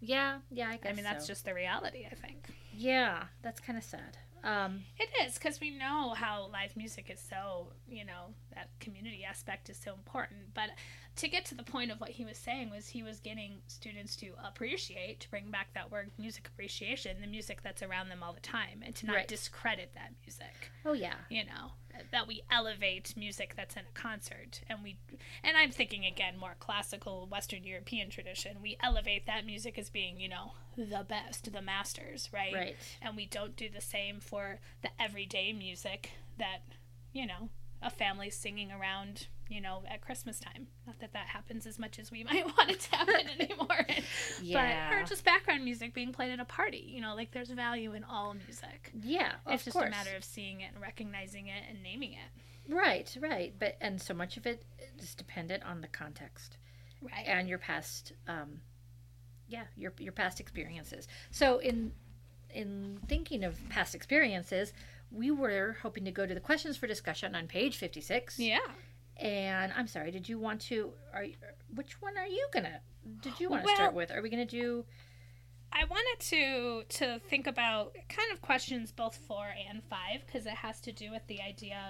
[0.00, 0.38] Yeah.
[0.50, 0.68] Yeah.
[0.70, 0.92] I guess.
[0.92, 1.32] I mean, that's so.
[1.32, 2.46] just the reality, I think.
[2.72, 3.24] Yeah.
[3.42, 4.18] That's kind of sad.
[4.42, 4.82] Um.
[4.98, 9.70] It is, because we know how live music is so, you know, that community aspect
[9.70, 10.52] is so important.
[10.52, 10.68] But
[11.16, 14.16] to get to the point of what he was saying was he was getting students
[14.16, 18.34] to appreciate, to bring back that word music appreciation, the music that's around them all
[18.34, 19.28] the time, and to not Right.
[19.28, 20.70] discredit that music.
[20.84, 21.14] Oh yeah.
[21.30, 21.72] You know,
[22.10, 24.96] that we elevate music that's in a concert, and we,
[25.42, 28.58] and I'm thinking again more classical Western European tradition.
[28.62, 32.54] We elevate that music as being, you know, the best, the masters, right?
[32.54, 32.76] Right.
[33.00, 36.60] and we don't do the same for the everyday music that
[37.12, 37.48] you know
[37.80, 41.98] a family singing around you know at christmas time not that that happens as much
[41.98, 43.86] as we might want it to happen anymore
[44.42, 44.90] Yeah.
[44.90, 47.92] but or just background music being played at a party you know like there's value
[47.94, 49.32] in all music Yeah.
[49.46, 49.88] Of it's just course.
[49.88, 53.14] a matter of seeing it and recognizing it and naming it Right.
[53.20, 53.52] Right.
[53.58, 54.64] But and so much of it
[54.98, 56.56] is dependent on the context.
[57.02, 58.60] right and your past um
[59.48, 61.92] yeah your your past experiences so in
[62.54, 64.72] in thinking of past experiences
[65.12, 68.58] we were hoping to go to the questions for discussion on page 56 yeah
[69.18, 71.26] and i'm sorry did you want to are
[71.74, 72.80] which one are you gonna
[73.20, 74.10] did you want to Well- start with?
[74.10, 74.84] Are we gonna do?
[75.72, 80.54] I wanted to to think about kind of questions both four and five because it
[80.54, 81.80] has to do with the idea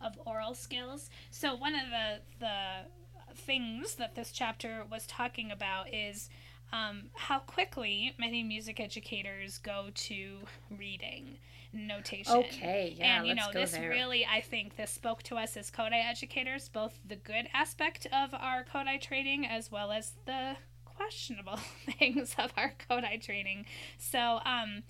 [0.00, 1.08] of, of oral skills.
[1.30, 6.28] So one of the the things that this chapter was talking about is
[6.72, 10.38] um, how quickly many music educators go to
[10.70, 11.38] reading
[11.72, 12.36] notation.
[12.36, 15.70] okay yeah and you know, this there really, I think, this spoke to us as
[15.70, 21.58] Kodály educators, both the good aspect of our Kodály training as well as the questionable
[21.98, 23.66] things of our Kodály training.
[23.98, 24.82] So, um,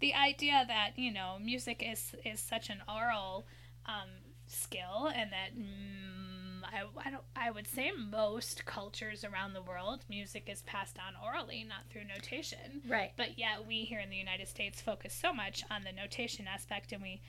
[0.00, 3.46] the idea that you know, music is is such an oral
[3.86, 4.08] um,
[4.46, 5.56] skill, and that.
[5.56, 6.29] Mm,
[6.64, 11.14] I, I, don't, I would say most cultures around the world, music is passed on
[11.22, 15.32] orally, not through notation right but yet we here in the United States focus so
[15.32, 17.20] much on the notation aspect and we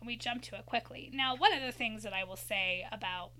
[0.00, 1.10] and we jump to it quickly.
[1.12, 3.30] Now, one of the things that I will say about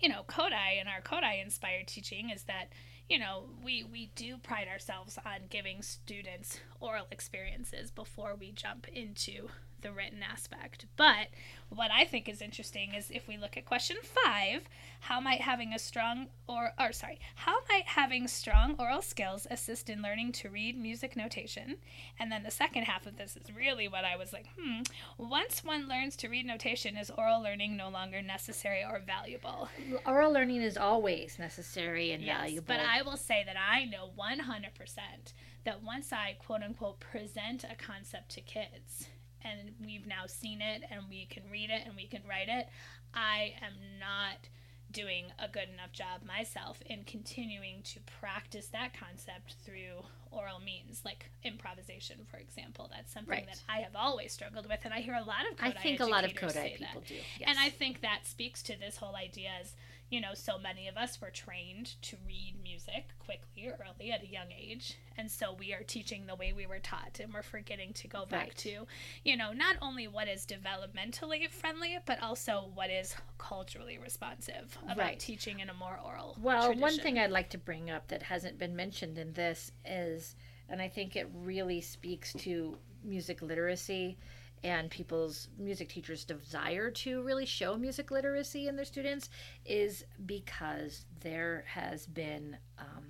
[0.00, 2.68] you know Kodály and our Kodály inspired teaching is that
[3.08, 8.86] you know, we we do pride ourselves on giving students oral experiences before we jump
[8.88, 9.48] into
[9.84, 10.86] the written aspect.
[10.96, 11.28] But
[11.68, 14.62] what I think is interesting is if we look at question five,
[15.00, 19.88] how might having a strong or or sorry, how might having strong oral skills assist
[19.90, 21.76] in learning to read music notation?
[22.18, 24.82] And then the second half of this is really what I was like, hmm.
[25.18, 29.68] Once one learns to read notation, is oral learning no longer necessary or valuable?
[30.06, 32.64] Oral learning is always necessary and Yes, valuable.
[32.66, 37.74] but I will say that I know 100% that once I quote unquote present a
[37.74, 39.08] concept to kids
[39.44, 42.68] and we've now seen it and we can read it and we can write it,
[43.14, 44.48] I am not
[44.92, 51.02] doing a good enough job myself in continuing to practice that concept through oral means
[51.04, 53.46] like improvisation for example that's something Right.
[53.46, 56.00] that i have always struggled with and i hear a lot of Kodály I think
[56.00, 56.88] a lot of Kodály say that.
[56.88, 57.16] people do.
[57.44, 59.72] And I think that speaks to this whole idea as,
[60.10, 64.22] you know, so many of us were trained to read music quickly or early at
[64.22, 64.96] a young age.
[65.16, 68.26] And so we are teaching the way we were taught and we're forgetting to go
[68.26, 68.56] back Right.
[68.58, 68.86] to,
[69.24, 74.98] you know, not only what is developmentally friendly, but also what is culturally responsive about
[74.98, 75.18] Right.
[75.18, 78.58] teaching in a more oral Well, one thing I'd like to bring up that hasn't
[78.58, 80.36] been mentioned in this is,
[80.68, 84.16] and I think it really speaks to music literacy
[84.64, 89.28] and people's music teachers' desire to really show music literacy in their students,
[89.64, 93.04] is because there has been um,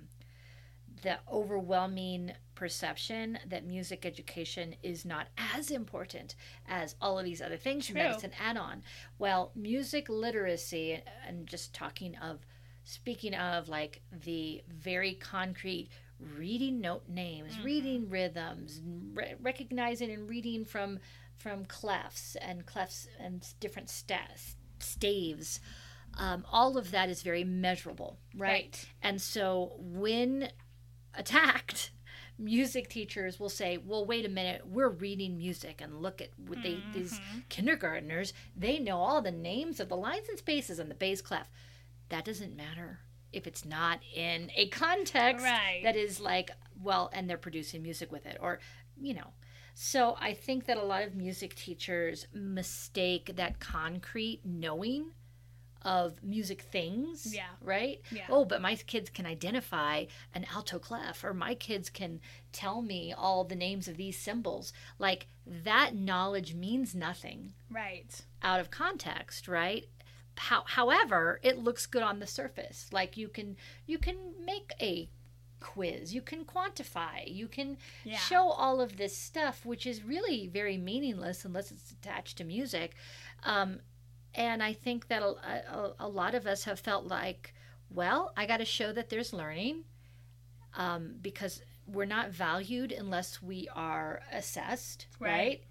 [1.01, 6.35] the overwhelming perception that music education is not as important
[6.67, 8.13] as all of these other things that True.
[8.13, 8.83] it's an add-on.
[9.17, 12.39] Well, music literacy, and just talking of,
[12.83, 15.89] speaking of like the very concrete
[16.37, 17.63] reading note names, Mhm.
[17.65, 18.81] reading rhythms,
[19.13, 20.99] re- recognizing and reading from
[21.37, 23.89] from clefs and clefs and different
[24.79, 25.59] staves.
[26.17, 28.51] Um, all of that is very measurable, right?
[28.51, 28.85] Right.
[29.01, 30.49] And so when
[31.13, 31.91] attacked,
[32.37, 36.61] music teachers will say, "Well, wait a minute, we're reading music and look at what
[36.61, 37.49] they these Mhm.
[37.49, 41.49] kindergartners, they know all the names of the lines and spaces and the bass clef."
[42.09, 42.99] That doesn't matter
[43.33, 45.81] if it's not in a context Right.
[45.83, 48.59] that is like, well, and they're producing music with it or,
[49.01, 49.33] you know.
[49.77, 55.11] So I think that a lot of music teachers mistake that concrete knowing
[55.81, 57.31] of music things.
[57.35, 57.49] Yeah.
[57.61, 58.01] Right?
[58.09, 58.25] Yeah.
[58.29, 62.21] Oh, but my kids can identify an alto clef, or my kids can
[62.53, 64.71] tell me all the names of these symbols.
[64.97, 68.25] Like that knowledge means nothing Right.
[68.41, 69.85] out of context, right?
[70.37, 72.87] How, however, it looks good on the surface.
[72.91, 75.09] Like you can you can make a
[75.73, 78.17] quiz, you can quantify, you can Yeah.
[78.17, 82.93] show all of this stuff, which is really very meaningless unless it's attached to music.
[83.43, 83.79] Um,
[84.33, 85.27] and I think that a,
[85.79, 87.53] a, a lot of us have felt like,
[87.89, 89.85] well, I got to show that there's learning
[90.75, 95.31] um, because we're not valued unless we are assessed, Right.
[95.31, 95.61] right?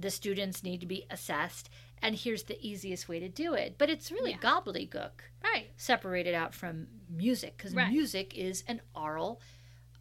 [0.00, 1.70] The students need to be assessed,
[2.02, 3.76] and here's the easiest way to do it.
[3.78, 4.38] But it's really Yeah.
[4.38, 5.70] gobbledygook Right.
[5.76, 7.90] separated out from music because Right.
[7.90, 9.40] music is an oral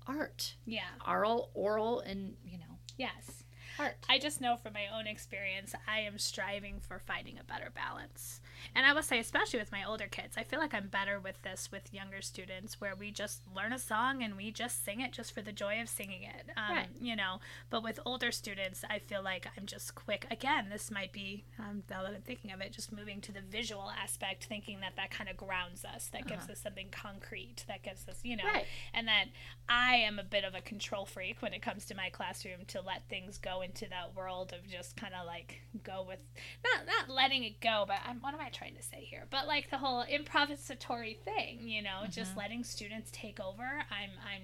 [0.07, 0.87] art, Yeah.
[1.07, 3.43] oral, oral, and you know, Yes.
[3.79, 3.97] Art.
[4.09, 8.41] I just know from my own experience, I am striving for finding a better balance.
[8.73, 11.41] And I will say, especially with my older kids, I feel like I'm better with
[11.43, 15.11] this with younger students where we just learn a song and we just sing it
[15.11, 16.49] just for the joy of singing it.
[16.57, 16.87] Um, Right.
[16.99, 20.25] You know, but with older students, I feel like I'm just quick.
[20.31, 23.41] Again, this might be, um, now that I'm thinking of it, just moving to the
[23.41, 26.53] visual aspect, thinking that that kind of grounds us, that gives Uh-huh.
[26.53, 28.65] us something concrete, that gives us, you know, Right.
[28.93, 29.25] and that
[29.69, 32.81] I am a bit of a control freak when it comes to my classroom to
[32.81, 36.19] let things go into that world of just kind of like go with
[36.63, 39.25] not not letting it go, but I'm, what am I trying to say here?
[39.29, 42.37] But like the whole improvisatory thing, you know, just Mhm.
[42.37, 43.63] letting students take over.
[43.91, 44.43] I'm I'm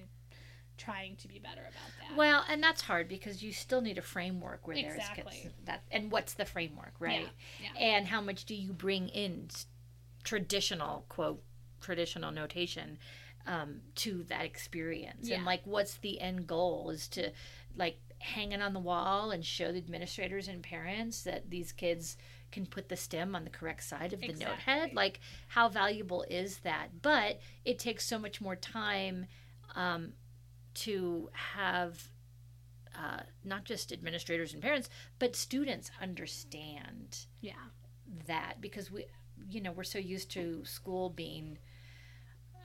[0.78, 2.16] trying to be better about that.
[2.16, 5.40] Well, and that's hard because you still need a framework where there's Exactly.
[5.42, 7.28] kids that and what's the framework, right?
[7.62, 7.78] yeah.
[7.78, 9.48] And how much do you bring in
[10.24, 11.42] traditional quote
[11.80, 12.98] traditional notation
[13.46, 15.28] um, to that experience?
[15.28, 15.36] Yeah.
[15.36, 16.90] And like, what's the end goal?
[16.90, 17.32] Is to
[17.76, 22.16] like hang it on the wall and show the administrators and parents that these kids
[22.50, 26.24] can put the stem on the correct side of the note head like how valuable
[26.30, 29.26] is that but it takes so much more time
[29.74, 30.12] um,
[30.74, 32.08] to have
[32.96, 37.52] uh, not just administrators and parents, but students understand Yeah.
[38.26, 39.06] that because we,
[39.50, 41.58] you know, we're so used to school being
[42.54, 42.58] uh,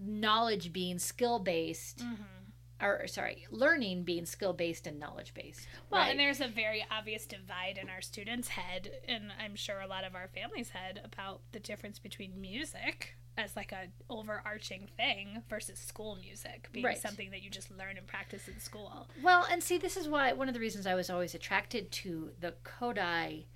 [0.00, 2.00] knowledge being skill based.
[2.00, 2.14] hmm
[2.82, 5.68] or sorry, learning being skill based and knowledge based.
[5.90, 6.10] Well, right?
[6.10, 10.04] and there's a very obvious divide in our students' head, and I'm sure a lot
[10.04, 15.78] of our families' head about the difference between music as like a overarching thing versus
[15.78, 16.98] school music being Right.
[16.98, 19.08] something that you just learn and practice in school.
[19.22, 22.32] Well, and see, this is why one of the reasons I was always attracted to
[22.40, 23.46] the Kodály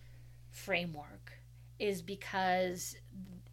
[0.50, 1.32] framework
[1.78, 2.96] is because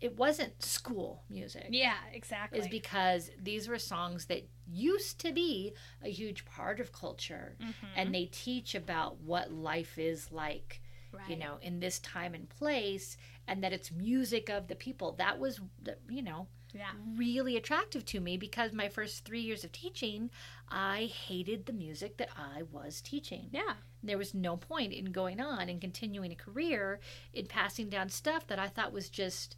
[0.03, 1.67] it wasn't school music.
[1.69, 2.59] Yeah, exactly.
[2.59, 7.73] Is because these were songs that used to be a huge part of culture, Mhm.
[7.95, 10.81] and they teach about what life is like,
[11.13, 11.29] right.
[11.29, 13.15] you know, in this time and place,
[13.47, 15.13] and that it's music of the people.
[15.13, 15.61] That was,
[16.09, 16.91] you know, Yeah.
[17.15, 20.31] really attractive to me because my first three years of teaching,
[20.67, 23.49] I hated the music that I was teaching.
[23.53, 23.75] Yeah.
[24.01, 26.99] There was no point in going on and continuing a career
[27.31, 29.55] in passing down stuff that I thought was just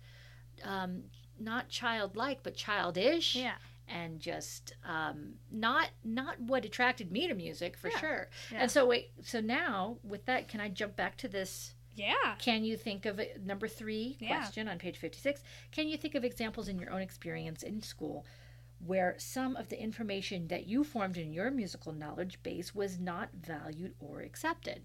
[0.63, 1.03] um,
[1.39, 3.55] not childlike but childish Yeah.
[3.87, 7.97] and just um, not not what attracted me to music for Yeah.
[7.99, 8.29] sure.
[8.51, 8.57] Yeah.
[8.61, 11.73] And so wait, so now with that, can I jump back to this?
[11.95, 12.35] Yeah.
[12.39, 14.37] Can you think of it, number three Yeah.
[14.37, 15.41] question on page 56?
[15.71, 18.25] Can you think of examples in your own experience in school
[18.85, 23.29] where some of the information that you formed in your musical knowledge base was not
[23.33, 24.83] valued or accepted?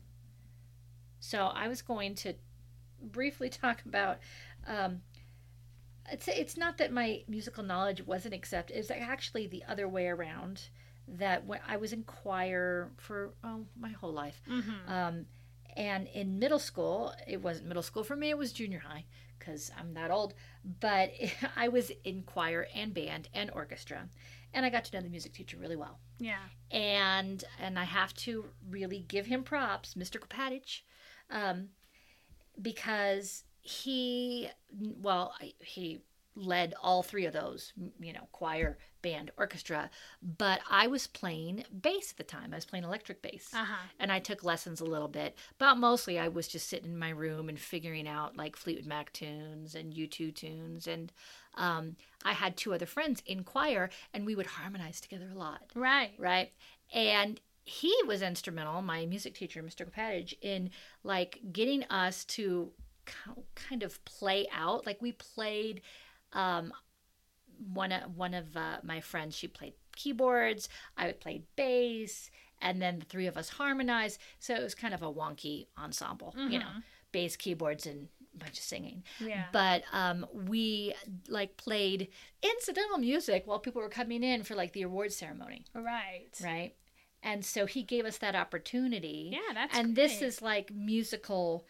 [1.19, 2.35] So I was going to
[3.03, 4.19] briefly talk about.
[4.67, 5.03] Um,
[6.13, 8.77] it's, it's not that my musical knowledge wasn't accepted.
[8.77, 10.69] It's actually the other way around.
[11.09, 14.93] That when I was in choir for oh my whole life, Mm-hmm.
[14.93, 15.27] um,
[15.77, 19.05] and in middle school, it wasn't middle school for me, it was junior high
[19.39, 20.35] because I'm that old.
[20.81, 21.11] But
[21.57, 24.09] I was in choir and band and orchestra.
[24.55, 25.99] And I got to know the music teacher really well.
[26.19, 26.39] Yeah.
[26.71, 30.19] And and I have to really give him props, Mr.
[30.21, 30.83] Kopatich,
[31.31, 31.69] um,
[32.61, 34.49] because he,
[35.03, 36.01] well, he
[36.37, 39.91] led all three of those, you know, choir, band, orchestra.
[40.39, 42.51] But I was playing bass at the time.
[42.53, 43.87] I was playing electric bass Uh huh.
[43.99, 47.11] and I took lessons a little bit, but mostly I was just sitting in my
[47.11, 50.87] room and figuring out like Fleetwood Mac tunes and U2 tunes.
[50.87, 51.13] And
[51.57, 55.63] um, I had two other friends in choir, and we would harmonize together a lot,
[55.75, 56.13] Right.
[56.19, 56.53] right?
[56.95, 59.85] And he was instrumental, my music teacher, Mr.
[59.85, 60.71] Kopatich, in
[61.03, 62.71] like getting us to
[63.55, 64.87] kind of play out.
[64.87, 65.83] Like we played.
[66.33, 66.73] Um,
[67.75, 70.69] one of one of uh, my friends, she played keyboards.
[70.97, 74.19] I played bass, and then the three of us harmonized.
[74.39, 76.83] So it was kind of a wonky ensemble, you know, Mhm.
[77.13, 79.05] bass, keyboards, and a bunch of singing.
[79.19, 79.49] Yeah.
[79.53, 80.95] But um, we
[81.29, 82.09] like played
[82.43, 86.31] incidental music while people were coming in for like the award ceremony, right.
[86.43, 86.75] right?
[87.23, 89.31] And so he gave us that opportunity.
[89.33, 91.67] Yeah, that's and this is like musical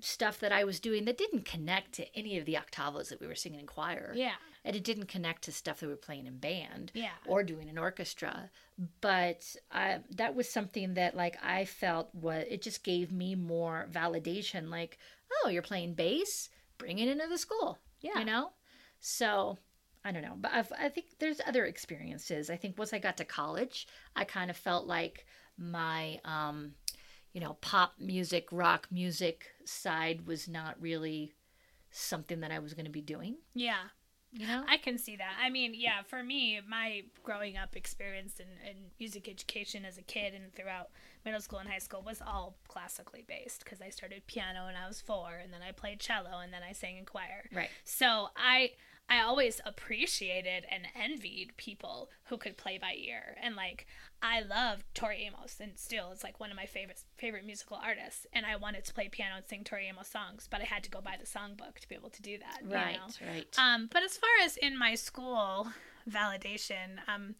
[0.00, 3.26] stuff that I was doing that didn't connect to any of the octavos that we
[3.26, 4.34] were singing in choir Yeah.
[4.64, 7.10] and it didn't connect to stuff that we were playing in band Yeah.
[7.26, 8.50] or doing an orchestra
[9.00, 13.88] but I, that was something that like i felt was it just gave me more
[13.92, 14.98] validation like
[15.44, 16.48] oh you're playing bass
[16.78, 18.18] bring it into the school Yeah.
[18.20, 18.50] you know
[19.00, 19.58] so
[20.04, 23.16] i don't know but I've, i think there's other experiences i think once i got
[23.16, 26.72] to college i kind of felt like my um
[27.38, 31.32] you know pop music rock music side was not really
[31.92, 33.84] something that i was going to be doing Yeah.
[34.32, 35.34] you know I can see that.
[35.40, 40.02] I mean, yeah, for me, my growing up experience in, in music education as a
[40.02, 40.90] kid and throughout
[41.24, 44.86] middle school and high school was all classically based because I started piano when I
[44.86, 47.40] was four, and then I played cello, and then I sang in choir.
[47.54, 48.72] right So I
[49.08, 53.36] I always appreciated and envied people who could play by ear.
[53.42, 53.86] And like
[54.22, 58.26] I love Tori Amos and still it's like one of my favorite favorite musical artists.
[58.32, 60.90] And I wanted to play piano and sing Tori Amos songs, but I had to
[60.90, 62.60] go buy the songbook to be able to do that.
[62.68, 63.26] you right know?
[63.26, 65.68] right Um, but as far as in my school
[66.10, 67.34] validation, um,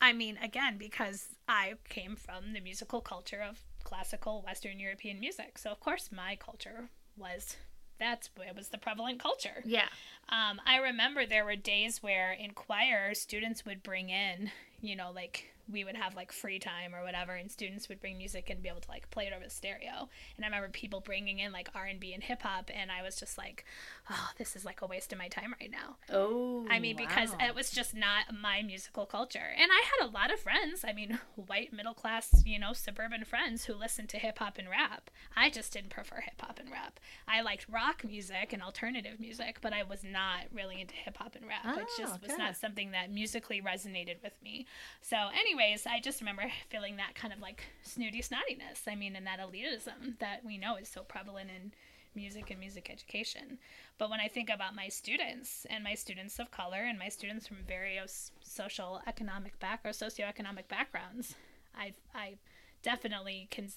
[0.00, 5.58] I mean, again, because I came from the musical culture of classical Western European music,
[5.58, 7.56] so of course my culture was
[7.98, 9.62] that's it was the prevalent culture.
[9.64, 9.88] yeah
[10.28, 15.10] Um, I remember there were days where in choir students would bring in, you know,
[15.14, 18.62] like we would have like free time or whatever, and students would bring music and
[18.62, 20.08] be able to like play it over the stereo.
[20.36, 23.02] And I remember people bringing in like R and B and hip hop, and I
[23.02, 23.64] was just like,
[24.10, 25.96] oh, this is like a waste of my time right now.
[26.12, 29.52] Oh, I mean, because it was just not my musical culture.
[29.56, 33.24] And I had a lot of friends, I mean, white, middle class, you know, suburban
[33.24, 35.10] friends who listened to hip hop and rap.
[35.36, 37.00] I just didn't prefer hip hop and rap.
[37.26, 41.34] I liked rock music and alternative music, but I was not really into hip hop
[41.36, 41.64] and rap.
[41.64, 42.42] it Oh, just was okay.
[42.42, 44.66] not something that musically resonated with me.
[45.00, 45.16] So,
[45.54, 48.88] anyways, I just remember feeling that kind of like snooty snottiness.
[48.88, 51.72] I mean, and that elitism that we know is so prevalent in
[52.14, 53.58] music and music education.
[53.98, 57.46] But when I think about my students and my students of color and my students
[57.46, 61.34] from various social economic back or socioeconomic backgrounds,
[61.74, 62.34] I I
[62.82, 63.70] definitely can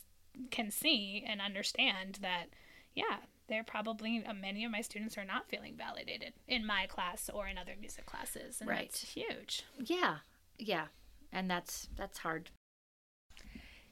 [0.51, 2.45] can see and understand that
[2.93, 3.17] yeah,
[3.47, 7.47] they're probably uh, many of my students are not feeling validated in my class or
[7.47, 8.89] in other music classes, and Right.
[8.89, 9.63] that's huge.
[9.79, 10.17] Yeah.
[10.59, 10.87] Yeah.
[11.31, 12.49] And that's that's hard.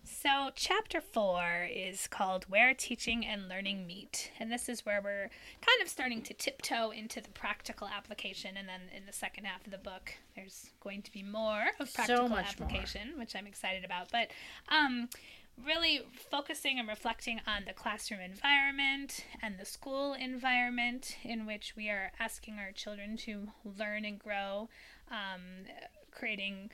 [0.08, 4.32] So, chapter four is called Where Teaching and Learning Meet.
[4.40, 5.30] And this is where we're
[5.62, 8.56] kind of starting to tiptoe into the practical application.
[8.56, 11.90] And then in the second half of the book, there's going to be more of
[11.90, 12.40] So practical more.
[12.40, 14.12] application, which I'm excited about.
[14.12, 14.28] But
[14.70, 15.10] um,
[15.66, 21.90] really focusing and reflecting on the classroom environment and the school environment in which we
[21.90, 24.70] are asking our children to learn and grow,
[25.10, 25.66] um,
[26.12, 26.70] creating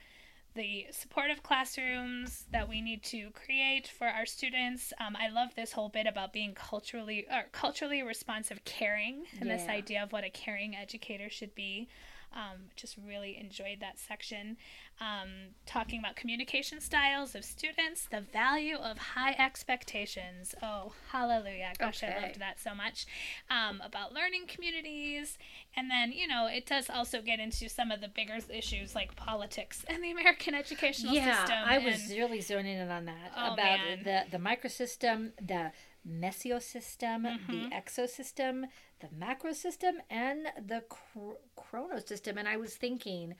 [0.53, 4.91] the supportive classrooms that we need to create for our students.
[4.99, 9.67] Um, I love this whole bit about being culturally or culturally responsive caring and this
[9.67, 11.87] idea of what a caring educator should be.
[12.33, 14.55] Um, just really enjoyed that section.
[15.01, 15.29] Um,
[15.65, 20.55] talking about communication styles of students, the value of high expectations.
[20.63, 21.73] Oh, hallelujah.
[21.77, 23.05] Gosh, I loved that so much.
[23.49, 25.37] Um, about learning communities.
[25.75, 29.15] And then, you know, it does also get into some of the bigger issues like
[29.15, 31.57] politics and the American educational yeah, system.
[31.59, 34.03] Yeah, I was and- really zoning in on that Oh, about man.
[34.03, 35.71] the the microsystem, the
[36.05, 37.51] mesosystem, Mm-hmm.
[37.51, 38.63] the exosystem,
[38.99, 42.37] the macrosystem, and the chr- chronosystem.
[42.37, 43.35] And I was thinking,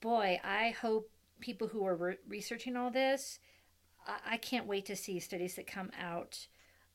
[0.00, 3.38] boy, I hope people who are re- researching all this,
[4.06, 6.46] I-, I can't wait to see studies that come out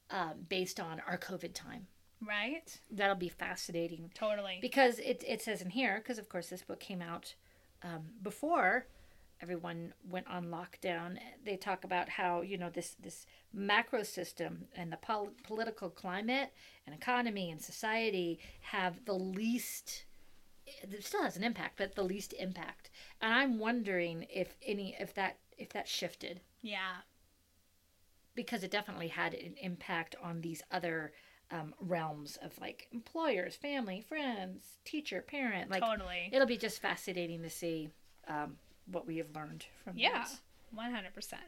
[0.09, 1.87] um, based on our COVID time.
[2.25, 2.79] Right?
[2.91, 4.59] That'll be fascinating Totally.
[4.61, 7.35] because it, it says in here because of course this book came out
[7.83, 8.85] um, before
[9.41, 14.91] everyone went on lockdown they talk about how you know this this macro system and
[14.91, 16.51] the pol- political climate
[16.85, 20.05] and economy and society have the least
[20.65, 22.89] it still has an impact but the least impact
[23.21, 27.01] and i'm wondering if any if that if that shifted yeah.
[28.35, 31.11] because it definitely had an impact on these other
[31.51, 35.69] um, realms of like employers, family, friends, teacher, parent.
[35.69, 36.29] Like totally.
[36.31, 37.89] it'll be just fascinating to see
[38.27, 38.57] um,
[38.91, 40.41] what we have learned from Yeah, this.
[40.71, 41.43] one hundred percent.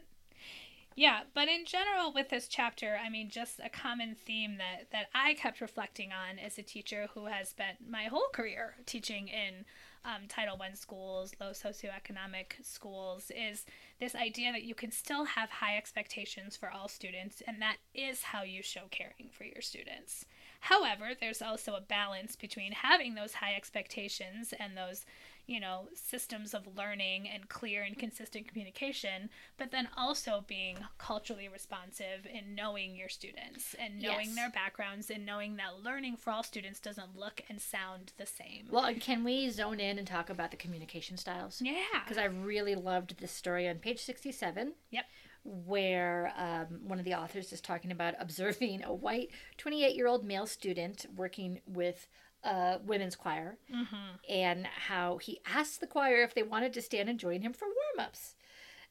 [0.96, 5.06] Yeah, but in general, with this chapter, I mean, just a common theme that that
[5.14, 9.64] I kept reflecting on as a teacher who has spent my whole career teaching in
[10.04, 13.64] um, Title One schools, low socioeconomic schools, is
[14.00, 18.22] this idea that you can still have high expectations for all students, and that is
[18.22, 20.24] how you show caring for your students.
[20.60, 25.04] However, there's also a balance between having those high expectations and those,
[25.48, 31.48] you know, systems of learning and clear and consistent communication, but then also being culturally
[31.48, 34.34] responsive and knowing your students and knowing Yes.
[34.36, 38.66] their backgrounds and knowing that learning for all students doesn't look and sound the same.
[38.70, 41.62] Well, can we zone in and talk about the communication styles?
[41.62, 41.74] yeah.
[42.04, 44.74] Because I really loved this story on page 67.
[44.90, 45.06] Yep.
[45.44, 50.24] Where um, one of the authors is talking about observing a white 28 year old
[50.26, 52.06] male student working with
[52.44, 53.96] a women's choir Mm-hmm.
[54.28, 57.66] and how he asked the choir if they wanted to stand and join him for
[57.66, 58.34] warm ups.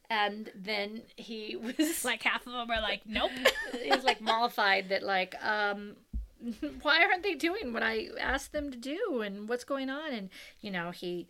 [0.09, 3.31] And then he was Like half of them are like, nope.
[3.81, 5.95] he was like mollified that like um
[6.83, 10.29] why aren't they doing what i asked them to do and what's going on and
[10.61, 11.27] you know he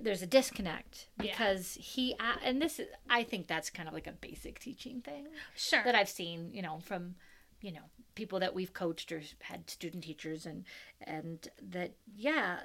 [0.00, 1.30] there's a disconnect Yeah.
[1.30, 5.28] because he and this is i think that's kind of like a basic teaching thing
[5.54, 5.82] sure.
[5.84, 7.14] that i've seen you know from
[7.60, 7.82] you know
[8.14, 10.64] people that we've coached or had student teachers and
[11.02, 12.58] and that yeah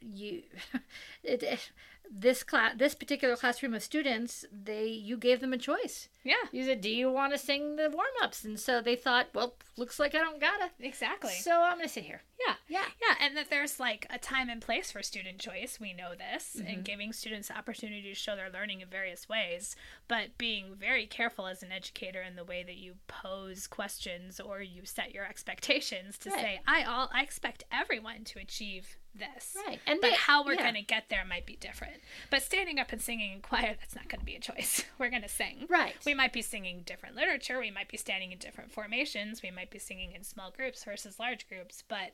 [0.00, 0.42] you
[1.22, 1.70] it, it
[2.10, 6.34] this class this particular classroom of students they you gave them a choice yeah.
[6.52, 9.56] you said, "Do you want to sing the warm ups?" And so they thought, "Well,
[9.76, 11.32] looks like I don't gotta." Exactly.
[11.32, 12.22] So I'm gonna sit here.
[12.46, 12.54] Yeah.
[12.68, 12.84] Yeah.
[13.00, 15.80] Yeah, and that there's like a time and place for student choice.
[15.80, 16.66] We know this, Mm-hmm.
[16.68, 19.74] and giving students the opportunity to show their learning in various ways,
[20.06, 24.62] but being very careful as an educator in the way that you pose questions or
[24.62, 26.38] you set your expectations to Right.
[26.40, 29.56] say, I all I expect everyone to achieve this.
[29.66, 29.80] Right.
[29.88, 30.62] And But they- how we're yeah.
[30.62, 31.91] going to get there might be different.
[32.30, 34.84] But standing up and singing in choir, that's not going to be a choice.
[34.98, 35.66] We're going to sing.
[35.68, 35.94] Right.
[36.04, 37.58] We might be singing different literature.
[37.58, 39.42] We might be standing in different formations.
[39.42, 41.82] We might be singing in small groups versus large groups.
[41.86, 42.12] But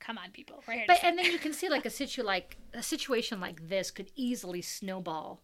[0.00, 2.56] come on, people, we're here But and then you can see like a situ like
[2.74, 5.42] a situation like this could easily snowball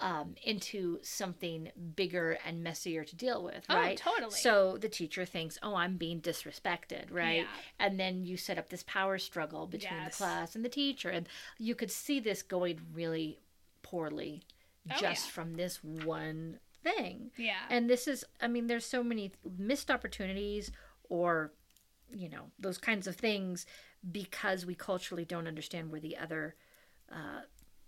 [0.00, 3.96] um, into something bigger and messier to deal with, Oh, right?
[3.96, 4.30] totally.
[4.34, 7.42] So the teacher thinks, "Oh, I'm being disrespected," right?
[7.42, 7.46] Yeah.
[7.78, 10.16] And then you set up this power struggle between Yes.
[10.16, 11.28] the class and the teacher, and
[11.58, 13.40] you could see this going really
[13.82, 14.42] poorly
[14.90, 15.32] Oh, just yeah.
[15.32, 17.30] from this one thing.
[17.36, 17.60] yeah.
[17.70, 20.72] And this is, I mean, there's so many missed opportunities
[21.08, 21.52] or
[22.14, 23.64] you know those kinds of things
[24.10, 26.54] because we culturally don't understand where the other
[27.10, 27.42] uh,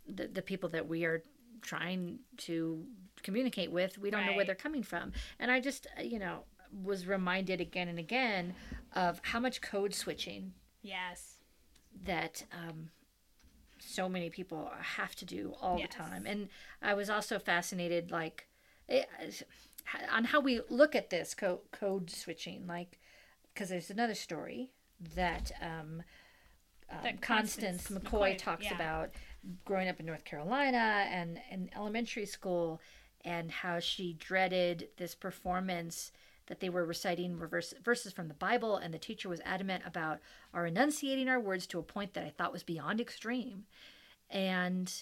[0.07, 1.23] the, the people that we are
[1.65, 2.85] trying to
[3.23, 6.45] communicate with we don't know where they're coming from and i just uh, you know
[6.85, 8.55] was reminded again and again
[8.95, 10.53] of how much code switching
[10.83, 11.37] Yes.
[12.05, 12.91] that um,
[13.79, 15.89] so many people have to do all Yes.
[15.89, 16.27] the time.
[16.27, 16.49] And
[16.83, 18.49] I was also fascinated, like,
[18.89, 19.05] eh,
[20.11, 22.67] on how we look at this co- code switching.
[22.67, 22.99] Like,
[23.53, 24.71] because there's another story
[25.15, 26.03] that um,
[26.91, 28.75] um, That Constance, Constance McCoy, McCoy, talks yeah.
[28.75, 29.11] about
[29.64, 32.80] growing up in North Carolina and in elementary school,
[33.24, 36.12] and how she dreaded this performance
[36.47, 40.18] that they were reciting reverse, verses from the Bible, and the teacher was adamant about
[40.53, 43.64] our enunciating our words to a point that I thought was beyond extreme.
[44.28, 44.92] And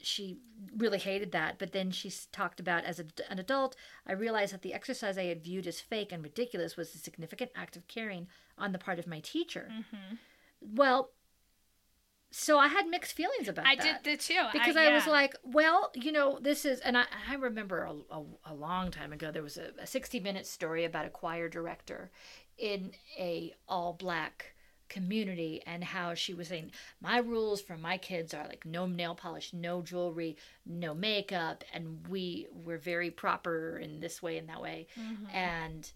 [0.00, 0.38] she
[0.74, 1.58] really hated that.
[1.58, 3.76] But then she talked about as a, an adult,
[4.06, 7.50] I realized that the exercise I had viewed as fake and ridiculous was a significant
[7.54, 9.68] act of caring on the part of my teacher.
[9.70, 10.14] Mm-hmm.
[10.74, 11.10] Well,
[12.32, 14.40] so I had mixed feelings about I that I did too.
[14.52, 18.22] because I, was like, well, you know, this is, and I, I remember a, a,
[18.46, 22.10] a long time ago there was a, a sixty minute story about a choir director
[22.58, 24.54] in a all black
[24.88, 26.70] community and how she was saying
[27.00, 32.06] my rules for my kids are like no nail polish no jewelry no makeup and
[32.08, 35.32] we were very proper in this way and that way Mhm.
[35.34, 35.90] and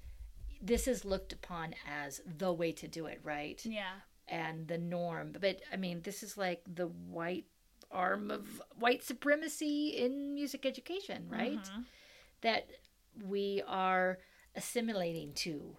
[0.62, 3.97] this is looked upon as the way to do it right yeah.
[4.29, 5.33] And the norm.
[5.41, 7.47] But I mean, this is like the white
[7.91, 11.59] arm of white supremacy in music education, right?
[11.59, 11.85] Mhm.
[12.41, 12.68] That
[13.22, 14.18] we are
[14.55, 15.77] assimilating to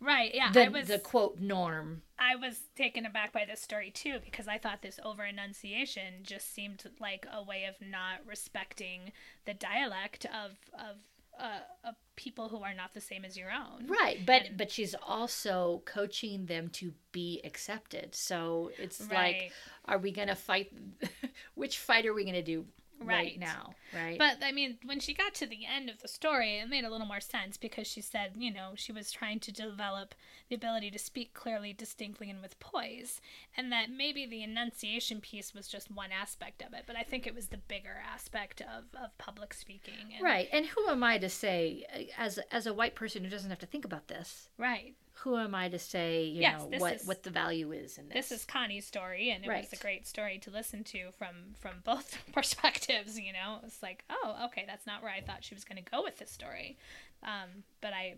[0.00, 0.34] Right.
[0.34, 0.50] Yeah.
[0.52, 2.02] the, I was the quote norm.
[2.18, 6.52] I was taken aback by this story too because I thought this over enunciation just
[6.52, 9.12] seemed like a way of not respecting
[9.44, 10.96] the dialect of of
[11.38, 13.86] uh, people who are not the same as your own.
[13.86, 18.14] Right, but And- but she's also coaching them to be accepted.
[18.14, 19.52] So it's like,
[19.86, 20.72] are we gonna fight?
[21.54, 22.66] which fight are we gonna do
[23.00, 23.38] right, Right.
[23.40, 23.74] now?
[23.94, 24.18] Right.
[24.18, 26.90] But I mean, when she got to the end of the story, it made a
[26.90, 30.14] little more sense because she said, you know, she was trying to develop
[30.48, 33.20] the ability to speak clearly, distinctly, and with poise,
[33.56, 36.84] and that maybe the enunciation piece was just one aspect of it.
[36.86, 39.94] But I think it was the bigger aspect of, of public speaking.
[40.14, 41.86] And, right, and who am I to say,
[42.16, 44.48] as as a white person who doesn't have to think about this?
[44.58, 44.94] Right.
[45.22, 48.08] Who am I to say, you Yes, know, what is- what the value is in
[48.08, 48.28] this?
[48.30, 51.80] This is Connie's story, and it was a great story to listen to from from
[51.84, 53.18] both perspectives.
[53.18, 55.90] You know, it's like, oh, okay, that's not where I thought she was going to
[55.90, 56.78] go with this story,
[57.22, 58.16] um, but I,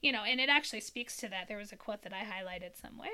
[0.00, 1.48] you know, and it actually speaks to that.
[1.48, 3.08] There was a quote that I highlighted somewhere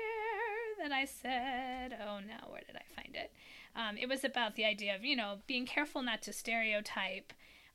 [0.81, 3.31] that I said, oh no, where did I find it?
[3.75, 7.31] Um, it was about the idea of you know being careful not to stereotype,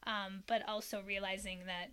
[0.06, 1.90] um, but also realizing that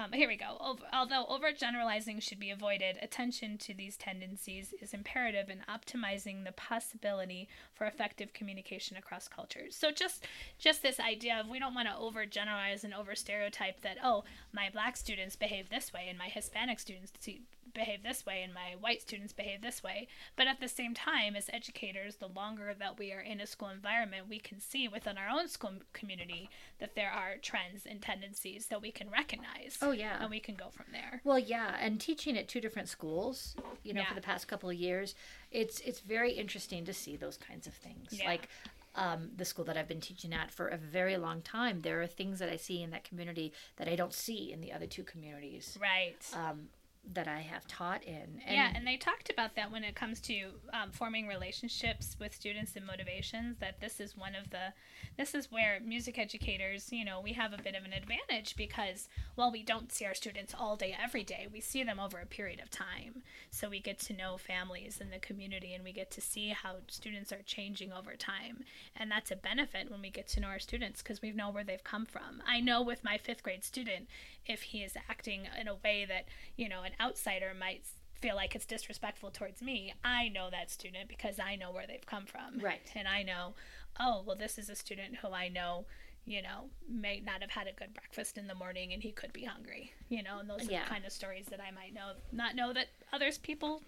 [0.00, 0.56] um, here we go.
[0.60, 6.52] Over, although overgeneralizing should be avoided, attention to these tendencies is imperative in optimizing the
[6.52, 9.76] possibility for effective communication across cultures.
[9.76, 10.26] So just
[10.58, 14.70] just this idea of we don't want to overgeneralize and over stereotype that oh my
[14.70, 17.42] black students behave this way and my Hispanic students see,
[17.74, 20.08] behave this way and my white students behave this way.
[20.36, 23.68] But at the same time, as educators, the longer that we are in a school
[23.68, 28.66] environment, we can see within our own school community that there are trends and tendencies
[28.66, 30.16] that we can recognize Oh yeah.
[30.20, 31.20] and we can go from there.
[31.24, 34.08] Well, yeah, and teaching at two different schools, you know, Yeah.
[34.08, 35.14] for the past couple of years,
[35.50, 38.08] it's it's very interesting to see those kinds of things.
[38.18, 38.26] Yeah.
[38.26, 38.48] Like
[38.96, 42.08] um, the school that I've been teaching at for a very long time, there are
[42.08, 45.04] things that I see in that community that I don't see in the other two
[45.04, 46.16] communities Right.
[46.34, 46.68] um,
[47.12, 48.40] that I have taught in.
[48.46, 52.34] And yeah, and they talked about that when it comes to um, forming relationships with
[52.34, 53.56] students and motivations.
[53.58, 54.72] That this is one of the,
[55.16, 59.08] this is where music educators, you know, we have a bit of an advantage because
[59.34, 62.26] while we don't see our students all day every day, we see them over a
[62.26, 63.22] period of time.
[63.50, 66.76] So we get to know families and the community, and we get to see how
[66.86, 70.58] students are changing over time, and that's a benefit when we get to know our
[70.58, 72.42] students because we know where they've come from.
[72.46, 74.06] I know with my fifth grade student,
[74.46, 76.26] if he is acting in a way that
[76.56, 77.84] you know an outsider might
[78.20, 82.04] feel like it's disrespectful towards me, I know that student because I know where they've
[82.04, 82.60] come from.
[82.60, 82.80] Right.
[82.94, 83.54] And I know,
[83.98, 85.86] oh, well, this is a student who I know,
[86.26, 89.32] you know, may not have had a good breakfast in the morning and he could
[89.32, 92.12] be hungry, you know, and those are the kind of stories that I might know,
[92.30, 93.82] not know that others people,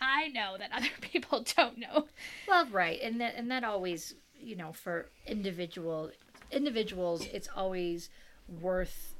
[0.00, 2.06] I know that other people don't know.
[2.48, 6.10] Well, right, and that and that always, you know, for individual
[6.50, 8.10] individuals, it's always
[8.60, 9.14] worth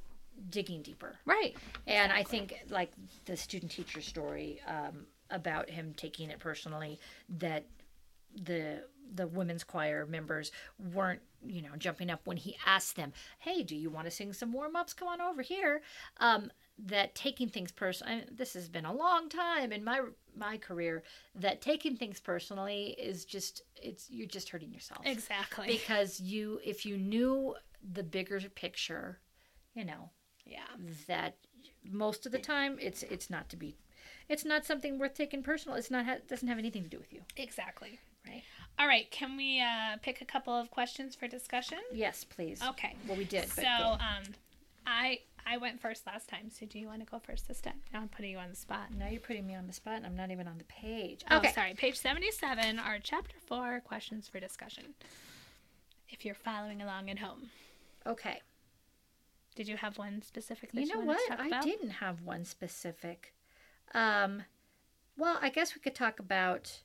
[0.48, 1.16] digging deeper.
[1.24, 1.56] Right.
[1.86, 2.92] And I think like
[3.26, 6.98] the student teacher story um, about him taking it personally
[7.38, 7.66] that
[8.34, 10.52] the the women's choir members
[10.94, 14.32] weren't you know jumping up when he asked them, "Hey, do you want to sing
[14.32, 14.94] some warm ups?
[14.94, 15.82] Come on over here."
[16.18, 16.50] Um,
[16.86, 20.00] that taking things personally this has been a long time in my
[20.36, 21.02] my career
[21.34, 25.66] that taking things personally is just it's you're just hurting yourself Exactly.
[25.66, 27.54] because you if you knew
[27.92, 29.18] the bigger picture
[29.74, 30.10] you know
[30.50, 30.58] yeah.
[31.06, 31.36] that
[31.90, 33.76] most of the time it's it's not to be
[34.28, 37.12] it's not something worth taking personal it's not ha- doesn't have anything to do with
[37.12, 37.98] you Exactly.
[38.26, 38.42] right
[38.78, 39.10] All right.
[39.10, 41.78] Can we uh, pick a couple of questions for discussion?
[41.92, 42.94] yes please Okay.
[43.08, 44.24] well we did So, um,
[44.86, 46.50] I I went first last time.
[46.50, 47.80] So, do you want to go first this time?
[47.94, 48.88] Now I'm putting you on the spot.
[48.96, 51.40] now you're putting me on the spot and i'm not even on the page Oh,
[51.54, 51.72] sorry.
[51.74, 54.84] Page 77, our chapter 4 questions for discussion.
[56.10, 57.48] If you're following along at home.
[58.06, 58.40] okay
[59.54, 61.62] Did you have one specific that you you, know what i about?
[61.64, 63.34] didn't have one specific
[63.94, 64.42] um
[65.16, 66.82] well i guess we could talk about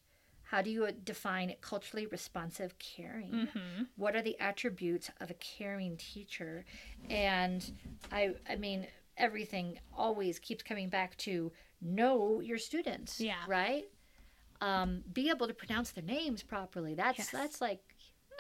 [0.50, 3.84] how do you define culturally responsive caring Mm-hmm.
[3.96, 6.66] what are the attributes of a caring teacher
[7.10, 7.72] and
[8.12, 8.88] i i mean
[9.18, 11.52] everything always keeps coming back to
[11.82, 13.36] know your students Yeah.
[13.48, 13.86] right
[14.62, 17.30] um be able to pronounce their names properly that's Yes.
[17.30, 17.82] that's like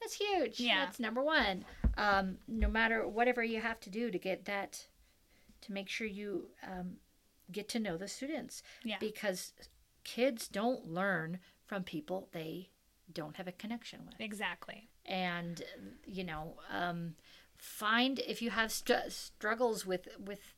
[0.00, 0.84] that's huge Yeah.
[0.84, 1.64] that's number one
[1.98, 4.86] um no matter whatever you have to do to get that
[5.60, 6.92] to make sure you um,
[7.52, 8.96] get to know the students Yeah.
[9.00, 9.52] because
[10.04, 12.70] kids don't learn from people they
[13.12, 14.88] don't have a connection with Exactly.
[15.04, 15.62] and
[16.06, 17.14] you know um,
[17.56, 20.54] find if you have str- struggles with with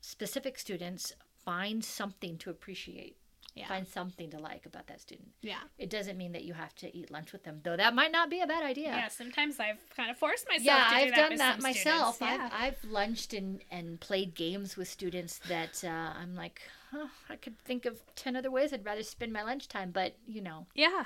[0.00, 1.12] specific students
[1.44, 3.16] find something to appreciate
[3.54, 3.66] Yeah.
[3.68, 5.58] find something to like about that student Yeah.
[5.78, 8.30] it doesn't mean that you have to eat lunch with them though that might not
[8.30, 9.08] be a bad idea Yeah.
[9.08, 12.16] Sometimes I've kind of forced myself yeah, to do I've that done that myself.
[12.16, 12.40] students.
[12.42, 12.48] Yeah.
[12.52, 15.88] I've, I've lunched and, and played games with students that uh,
[16.20, 16.60] I'm like,
[16.92, 19.90] huh, I could think of 10 other ways I'd rather spend my lunchtime.
[19.90, 21.04] But, you know, yeah.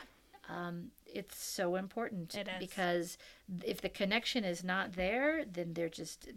[0.49, 2.55] um, it's so important It is.
[2.59, 3.19] because
[3.65, 6.29] if the connection is not there, then they're just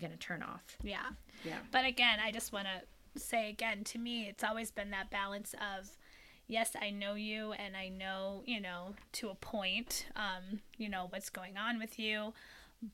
[0.00, 0.76] going to turn off.
[0.82, 0.98] Yeah.
[1.44, 1.58] Yeah.
[1.72, 2.82] But again, I just want to
[3.18, 5.90] say again, to me, it's always been that balance of,
[6.46, 11.06] yes, I know you and I know, you know, to a point, um, you know,
[11.10, 12.32] what's going on with you.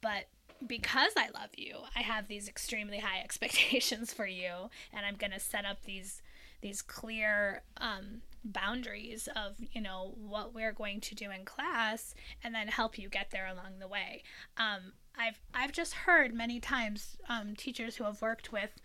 [0.00, 0.26] But
[0.66, 4.70] because I love you, I have these extremely high expectations for you.
[4.92, 6.22] And I'm going to set up these
[6.60, 12.54] these clear um, boundaries of you know what we're going to do in class and
[12.54, 14.22] then help you get there along the way
[14.56, 18.80] um, i've i've just heard many times um, teachers who have worked with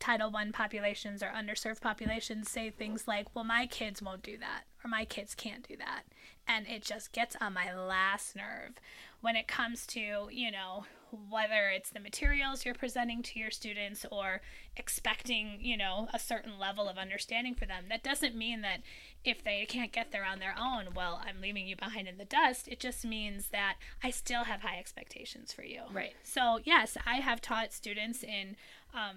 [0.00, 4.64] title one populations or underserved populations say things like well my kids won't do that
[4.84, 6.02] or my kids can't do that.
[6.48, 8.72] And it just gets on my last nerve.
[9.20, 10.84] When it comes to you know
[11.28, 14.40] whether it's the materials you're presenting to your students or
[14.76, 18.80] expecting you know a certain level of understanding for them that doesn't mean that
[19.24, 22.24] if they can't get there on their own well i'm leaving you behind in the
[22.24, 23.74] dust it just means that
[24.04, 25.80] i still have high expectations for you.
[25.92, 26.14] Right.
[26.22, 28.54] so yes i have taught students in
[28.94, 29.16] um,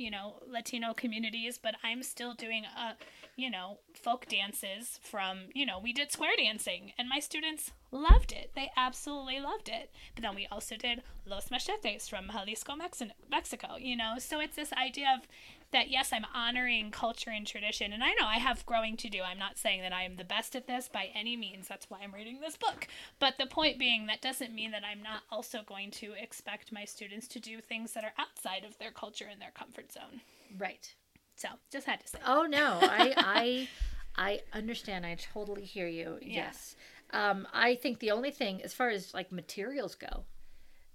[0.00, 2.92] you know latino communities but i'm still doing uh
[3.36, 8.32] you know folk dances from you know we did square dancing and my students loved
[8.32, 8.52] it.
[8.54, 9.90] They absolutely loved it.
[10.14, 14.14] But then we also did los machetes from jalisco Mexi- mexico you know?
[14.18, 15.26] So it's this idea of
[15.72, 19.22] that yes i'm honoring culture and tradition and i know i have growing to do
[19.22, 21.98] i'm not saying that i am the best at this by any means that's why
[22.02, 22.86] i'm reading this book
[23.18, 26.84] but the point being that doesn't mean that i'm not also going to expect my
[26.84, 30.20] students to do things that are outside of their culture and their comfort zone
[30.58, 30.94] Right.
[31.36, 33.68] so just had to say Oh no, I I
[34.16, 35.06] I understand.
[35.06, 36.18] I totally hear you.
[36.20, 36.46] Yeah.
[36.46, 36.74] Yes.
[37.12, 40.24] Um, I think the only thing, as far as like materials go,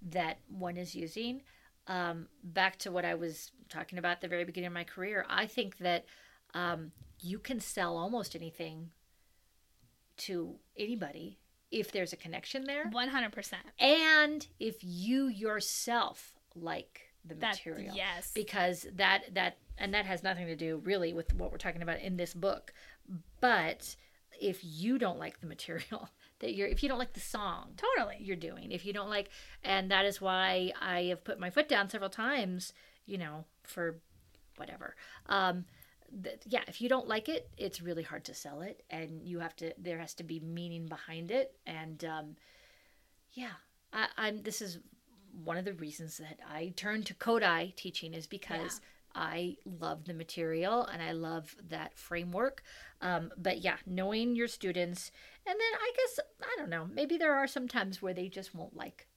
[0.02, 1.40] that one is using,
[1.86, 5.24] um, back to what I was talking about at the very beginning of my career,
[5.28, 6.04] I think that
[6.54, 8.90] um, you can sell almost anything
[10.18, 11.38] to anybody
[11.70, 17.94] if there's a connection there, 100% and if you yourself like the that material.
[17.94, 18.30] yes.
[18.34, 22.00] Because that that and that has nothing to do really with what we're talking about
[22.00, 22.72] in this book.
[23.40, 23.96] But
[24.40, 26.08] if you don't like the material
[26.40, 28.16] that you're if you don't like the song totally.
[28.20, 28.72] you're doing.
[28.72, 29.30] If you don't like
[29.64, 32.72] and that is why i have put my foot down several times
[33.06, 33.98] you know for
[34.56, 34.96] whatever.
[35.26, 35.64] Um
[36.22, 39.40] th- yeah if you don't like it it's really hard to sell it and you
[39.40, 41.54] have to there has to be meaning behind it.
[41.66, 42.36] And um
[43.32, 43.56] yeah
[43.92, 44.78] I, i'm this is
[45.44, 48.80] one of the reasons that i turned to Kodály teaching is because
[49.16, 52.62] I love the material and I love that framework.
[53.00, 55.10] Um, but yeah, knowing your students,
[55.46, 56.86] and then I guess I don't know.
[56.92, 59.08] Maybe there are some times where they just won't like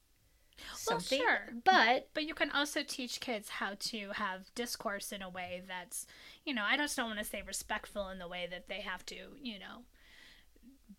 [0.74, 1.20] something.
[1.20, 1.54] Well, sure.
[1.64, 6.06] But but you can also teach kids how to have discourse in a way that's
[6.44, 9.04] you know i just don't want to say respectful in the way that they have
[9.06, 9.84] to you know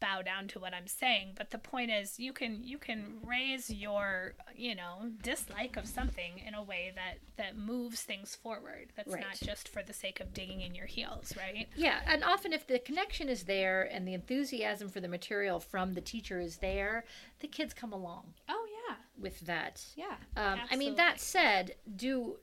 [0.01, 3.69] bow down to what I'm saying, but the point is you can you can raise
[3.69, 8.91] your, you know, dislike of something in a way that that moves things forward.
[8.97, 9.21] That's Right.
[9.21, 11.69] not just for the sake of digging in your heels, right?
[11.75, 15.93] Yeah, and often if the connection is there and the enthusiasm for the material from
[15.93, 17.05] the teacher is there,
[17.39, 18.95] the kids come along Oh yeah.
[19.17, 19.85] with that.
[19.95, 20.15] Yeah.
[20.35, 22.37] Um, I mean, that said, do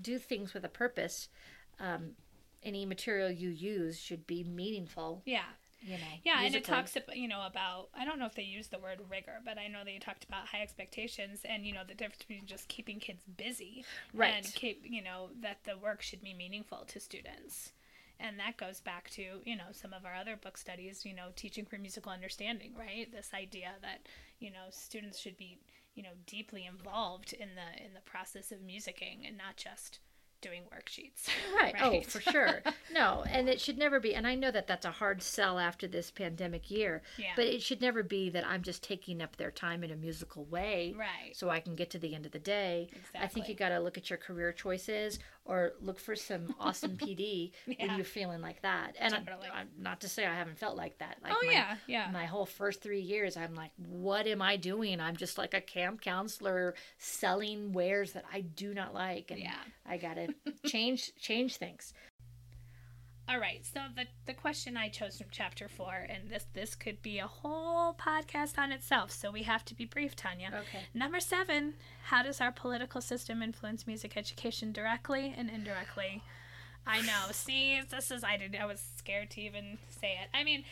[0.00, 1.28] do things with a purpose.
[1.80, 2.12] Um,
[2.62, 5.22] any material you use should be meaningful.
[5.24, 5.44] Yeah.
[5.80, 6.04] You know.
[6.24, 8.78] Yeah, and it talks about you know about I don't know if they use the
[8.78, 12.18] word rigor, but I know they talked about high expectations and you know the difference
[12.18, 14.34] between just keeping kids busy Right.
[14.34, 17.72] and keep you know that the work should be meaningful to students.
[18.22, 21.28] And that goes back to, you know, some of our other book studies, you know,
[21.36, 23.10] teaching for musical understanding, right?
[23.10, 24.06] This idea that,
[24.38, 25.58] you know, students should be,
[25.94, 30.00] you know, deeply involved in the in the process of musicking and not just
[30.40, 31.28] doing worksheets.
[31.54, 31.74] Right.
[31.80, 32.62] Oh, for sure.
[32.92, 34.14] No, and it should never be.
[34.16, 37.02] And I know that that's a hard sell after this pandemic year.
[37.16, 37.32] Yeah.
[37.36, 40.44] But it should never be that I'm just taking up their time in a musical
[40.46, 40.94] way.
[40.98, 41.36] Right.
[41.36, 42.88] So I can get to the end of the day.
[42.90, 43.20] Exactly.
[43.20, 45.20] I think you got to look at your career choices
[45.50, 48.92] or look for some awesome PD when you're feeling like that.
[49.00, 51.16] And I, I, not to say I haven't felt like that.
[51.24, 52.08] Like oh my, yeah, yeah.
[52.12, 55.00] My whole first three years, I'm like, what am I doing?
[55.00, 59.56] I'm just like a camp counselor selling wares that I do not like, and Yeah.
[59.84, 60.28] I gotta
[60.66, 61.92] change change things.
[63.30, 63.64] All right.
[63.64, 67.28] So the the question I chose from chapter four, and this this could be a
[67.28, 69.12] whole podcast on itself.
[69.12, 70.48] So we have to be brief, Tanya.
[70.48, 70.84] Okay.
[70.94, 71.74] Number seven:
[72.06, 76.24] How does our political system influence music education directly and indirectly?
[76.84, 77.26] I know.
[77.30, 78.56] See, this is I did.
[78.56, 80.28] I was scared to even say it.
[80.34, 80.64] I mean,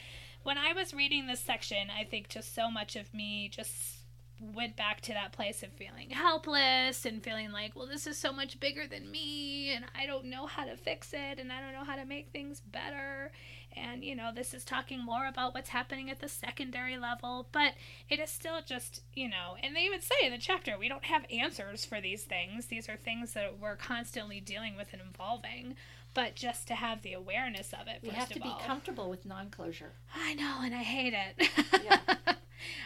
[0.43, 3.98] when I was reading this section, I think just so much of me just
[4.41, 8.33] went back to that place of feeling helpless and feeling like, well, this is so
[8.33, 11.73] much bigger than me, and I don't know how to fix it, and I don't
[11.73, 13.33] know how to make things better.
[13.77, 17.75] And, you know, this is talking more about what's happening at the secondary level, but
[18.09, 21.05] it is still just, you know, and they even say in the chapter, we don't
[21.05, 22.67] have answers for these things.
[22.67, 25.75] These are things that we're constantly dealing with and evolving.
[26.15, 29.93] But just to have the awareness of it, We have to be comfortable with non-closure.
[30.17, 31.49] I know, and I hate it.
[31.85, 32.35] Yeah.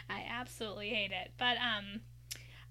[0.09, 1.31] I absolutely hate it.
[1.37, 2.01] But um,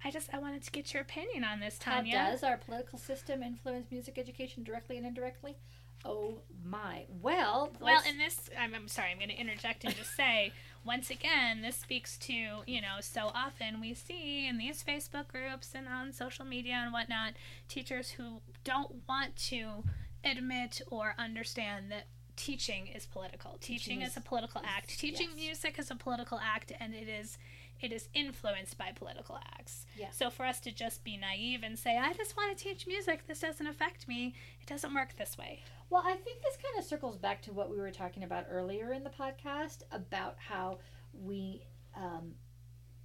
[0.04, 2.28] I just I wanted to get your opinion on this, How Tanya.
[2.30, 5.56] does our political system influence music education directly and indirectly?
[6.04, 7.04] Oh my.
[7.20, 10.52] Well, Well, let's- in this, I'm, I'm sorry, I'm going to interject and just say,
[10.84, 12.32] once again, this speaks to,
[12.66, 16.92] you know, so often we see in these Facebook groups and on social media and
[16.92, 17.34] whatnot,
[17.68, 19.84] teachers who don't want to
[20.24, 22.06] admit or understand that
[22.36, 23.58] teaching is political.
[23.60, 24.98] Teaching, Teaching is, is- a political act.
[24.98, 25.38] Teaching yes.
[25.46, 27.38] music is a political act, and it is.
[27.80, 29.86] It is influenced by political acts.
[29.98, 30.10] Yeah.
[30.12, 33.26] So for us to just be naive and say, I just want to teach music,
[33.26, 35.64] this doesn't affect me, it doesn't work this way.
[35.90, 38.92] Well, I think this kind of circles back to what we were talking about earlier
[38.92, 40.78] in the podcast about how
[41.12, 41.64] we,
[41.96, 42.34] um,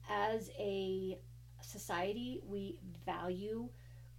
[0.08, 1.18] as a
[1.62, 3.70] society, we value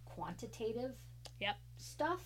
[0.06, 0.96] quantitative
[1.40, 1.56] Yep.
[1.76, 2.20] stuff,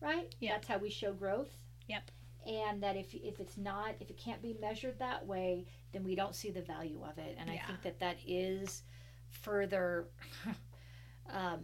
[0.00, 0.34] right?
[0.40, 0.52] Yep.
[0.52, 1.56] That's how we show growth.
[1.86, 2.10] Yep.
[2.46, 6.14] And that if, if it's not, if it can't be measured that way, then we
[6.14, 7.36] don't see the value of it.
[7.38, 8.82] And I think that that is
[9.28, 10.06] further
[11.30, 11.60] um,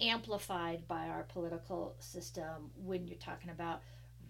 [0.00, 3.80] amplified by our political system when you're talking about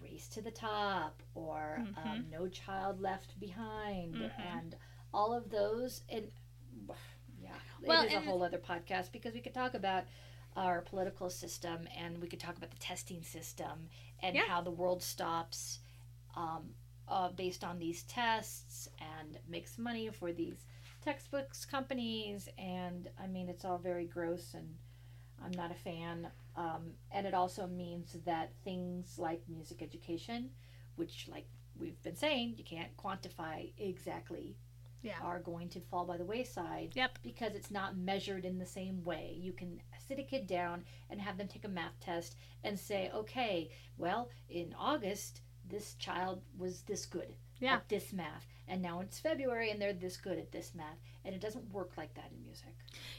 [0.00, 2.30] race to the top or um, Mhm.
[2.30, 4.32] no child left behind Mhm.
[4.38, 4.76] and
[5.14, 6.30] all of those and
[7.40, 7.50] yeah
[7.80, 10.04] Well, it is a whole other podcast because we could talk about
[10.56, 13.88] our political system and we could talk about the testing system
[14.20, 14.42] and Yeah.
[14.46, 15.80] how the world stops
[16.34, 16.74] um,
[17.08, 20.66] uh, based on these tests and makes money for these
[21.02, 24.76] textbooks companies and i mean it's all very gross and
[25.44, 30.50] i'm not a fan um, and it also means that things like music education
[30.96, 31.46] which like
[31.78, 34.54] we've been saying you can't quantify exactly
[35.02, 35.14] Yeah.
[35.22, 37.18] are going to fall by the wayside Yep.
[37.22, 39.34] because it's not measured in the same way.
[39.36, 39.80] You can
[40.12, 44.28] sit a kid down and have them take a math test and say, okay, well,
[44.50, 47.74] in August, this child was this good Yeah.
[47.76, 48.46] at this math.
[48.68, 50.98] And now it's February and they're this good at this math.
[51.24, 52.74] And it doesn't work like that in music.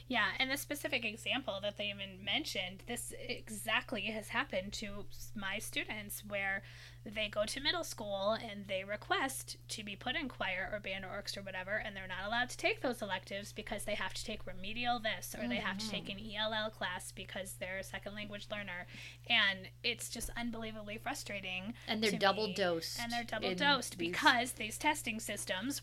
[0.08, 5.58] Yeah, and the specific example that they even mentioned, this exactly has happened to my
[5.58, 6.62] students where
[7.06, 11.04] they go to middle school and they request to be put in choir or band
[11.04, 14.14] or orchestra or whatever, and they're not allowed to take those electives because they have
[14.14, 16.52] to take remedial this or they have to take an mm-hmm.
[16.52, 18.86] ELL class because they're a second language learner.
[19.28, 21.74] And it's just unbelievably frustrating.
[21.88, 22.54] And they're double me.
[22.54, 22.98] dosed.
[23.00, 25.33] And they're double dosed because these testing systems,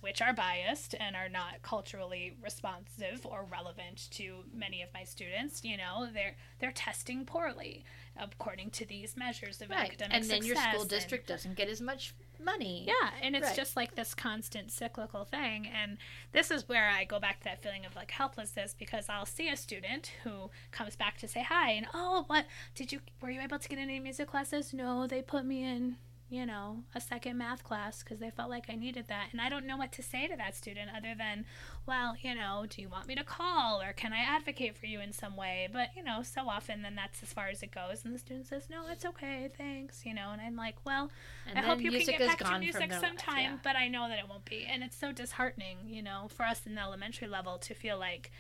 [0.02, 5.64] which are biased and are not culturally responsive or relevant to many of my students.
[5.64, 7.84] You know, they're they're testing poorly
[8.18, 9.90] according to these measures of Right.
[9.90, 12.86] academic And then your school and- district doesn't get as much money.
[12.88, 13.56] yeah, and it's Right.
[13.56, 15.68] just like this constant cyclical thing.
[15.68, 15.98] And
[16.32, 19.48] this is where I go back to that feeling of like helplessness because I'll see
[19.50, 22.46] a student who comes back to say hi and oh, what
[22.76, 24.74] did you were you able to get any music classes?
[24.74, 25.98] No, they put me in
[26.32, 29.28] you know, a second math class because they felt like I needed that.
[29.34, 31.44] And I don't know what to say to that student other than,
[31.86, 35.02] well, you know, do you want me to call or can I advocate for you
[35.02, 35.68] in some way?
[35.72, 38.06] But, you know, so often then that's as far as it goes.
[38.06, 40.30] And the student says, no, it's okay, thanks, you know.
[40.32, 41.12] And I'm like, well,
[41.46, 43.58] And I hope you can get back to music their life, sometime, yeah.
[43.62, 44.66] but I know that it won't be.
[44.66, 48.32] And it's so disheartening, you know, for us in the elementary level to feel like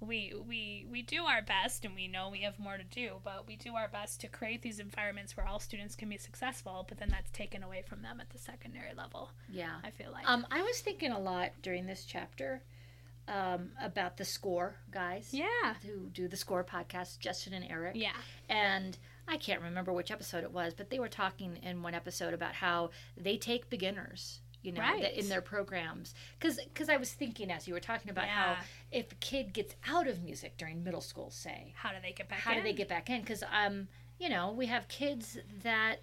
[0.00, 3.46] we we we do our best and we know we have more to do, but
[3.46, 6.98] we do our best to create these environments where all students can be successful, but
[6.98, 9.30] then that's taken away from them at the secondary level.
[9.48, 9.76] Yeah.
[9.84, 10.28] I feel like.
[10.28, 12.62] Um, I was thinking a lot during this chapter
[13.28, 15.74] um, about the score guys yeah.
[15.86, 17.92] who do the score podcast, Justin and Eric.
[17.94, 18.16] Yeah.
[18.48, 18.98] And
[19.28, 22.54] I can't remember which episode it was, but they were talking in one episode about
[22.54, 25.14] how they take beginners, you know, Right.
[25.14, 26.14] in their programs.
[26.38, 28.56] Because because I was thinking as you were talking about how
[28.92, 32.28] if a kid gets out of music during middle school, say, How do they get
[32.28, 32.58] back how in?
[32.58, 33.20] do they get back in?
[33.20, 33.88] Because um,
[34.18, 36.00] you know, we have kids that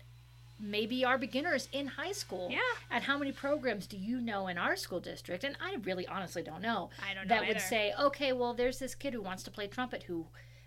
[0.60, 2.49] maybe are beginners in high school.
[2.51, 2.60] Yeah.
[2.89, 5.43] And how many programs do you know in our school district?
[5.43, 6.89] And I really honestly don't know.
[7.08, 9.68] I don't know That would say, okay, well, there's this kid who wants to play
[9.68, 10.26] trumpet who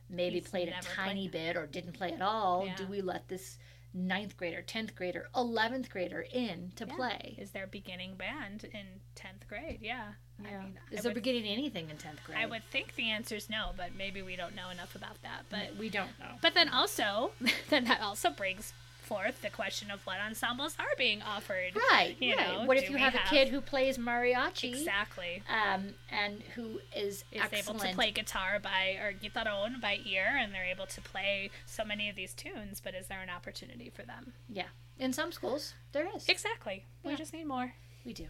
[0.09, 2.67] maybe He's played a tiny bit or didn't play at all.
[2.67, 2.77] Yeah.
[2.77, 3.59] Do we let this
[3.93, 6.95] ninth grader, tenth grader, eleventh grader in to Yeah.
[6.95, 7.35] play?
[7.39, 9.79] Is there beginning band in 10th grade?
[9.83, 10.13] Yeah.
[10.39, 12.39] I mean, Is I there would, beginning anything in tenth grade?
[12.39, 15.45] I would think the answer is no, but maybe we don't know enough about that.
[15.51, 16.37] But we don't know.
[16.41, 17.33] But then also,
[17.69, 18.73] then that also brings
[19.11, 21.73] forth the question of what ensembles are being offered.
[21.91, 22.49] Right, You right.
[22.61, 24.69] know, what if you have, have- a kid who plays mariachi?
[24.73, 25.43] Exactly.
[25.51, 27.69] um, and who is, Is excellent.
[27.69, 31.85] able to play guitar by or guitarón by ear, and they're able to play so
[31.85, 32.81] many of these tunes.
[32.83, 34.33] But is there an opportunity for them?
[34.49, 36.29] Yeah, in some schools there is.
[36.29, 36.85] Exactly.
[37.05, 37.75] We just need more.
[38.05, 38.27] We do.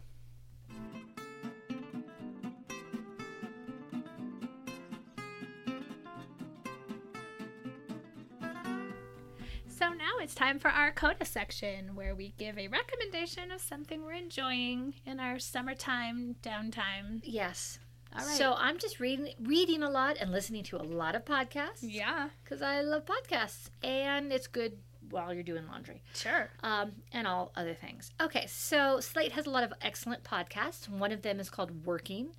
[9.80, 14.04] So now it's time for our coda section, where we give a recommendation of something
[14.04, 17.20] we're enjoying in our summertime downtime.
[17.22, 17.78] Yes.
[18.14, 18.36] All right.
[18.36, 22.28] So I'm just reading reading a lot and listening to a lot of podcasts yeah,
[22.44, 24.76] because I love podcasts and it's good
[25.08, 26.50] while you're doing laundry sure.
[26.62, 28.12] um, and all other things.
[28.20, 30.90] Okay, so Slate has a lot of excellent podcasts.
[30.90, 32.36] One of them is called Working.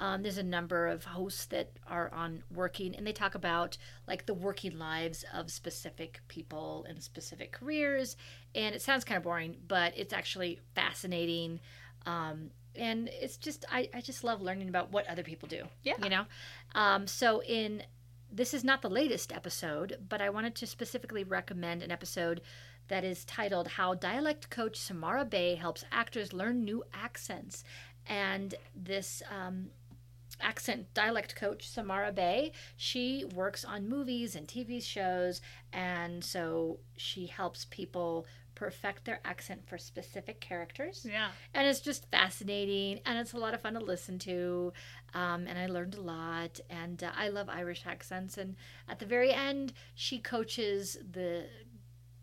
[0.00, 3.76] Um, there's a number of hosts that are on Working, and they talk about
[4.08, 8.16] like the working lives of specific people in specific careers.
[8.54, 11.60] And it sounds kind of boring, but it's actually fascinating.
[12.06, 15.64] Um, and it's just I, I just love learning about what other people do.
[15.82, 15.94] Yeah.
[16.02, 16.24] You know?
[16.74, 17.82] Um, so in
[18.32, 22.40] this is not the latest episode, but I wanted to specifically recommend an episode
[22.88, 27.64] that is titled How Dialect Coach Samara Bay Helps Actors Learn New Accents.
[28.06, 29.70] And this um,
[30.42, 35.40] accent dialect coach, Samara Bay, she works on movies and TV shows.
[35.72, 38.26] And so she helps people
[38.56, 41.30] perfect their accent for specific characters Yeah.
[41.54, 44.74] and it's just fascinating and it's a lot of fun to listen to
[45.14, 49.06] um, and i learned a lot and uh, i love irish accents and at the
[49.06, 51.46] very end she coaches the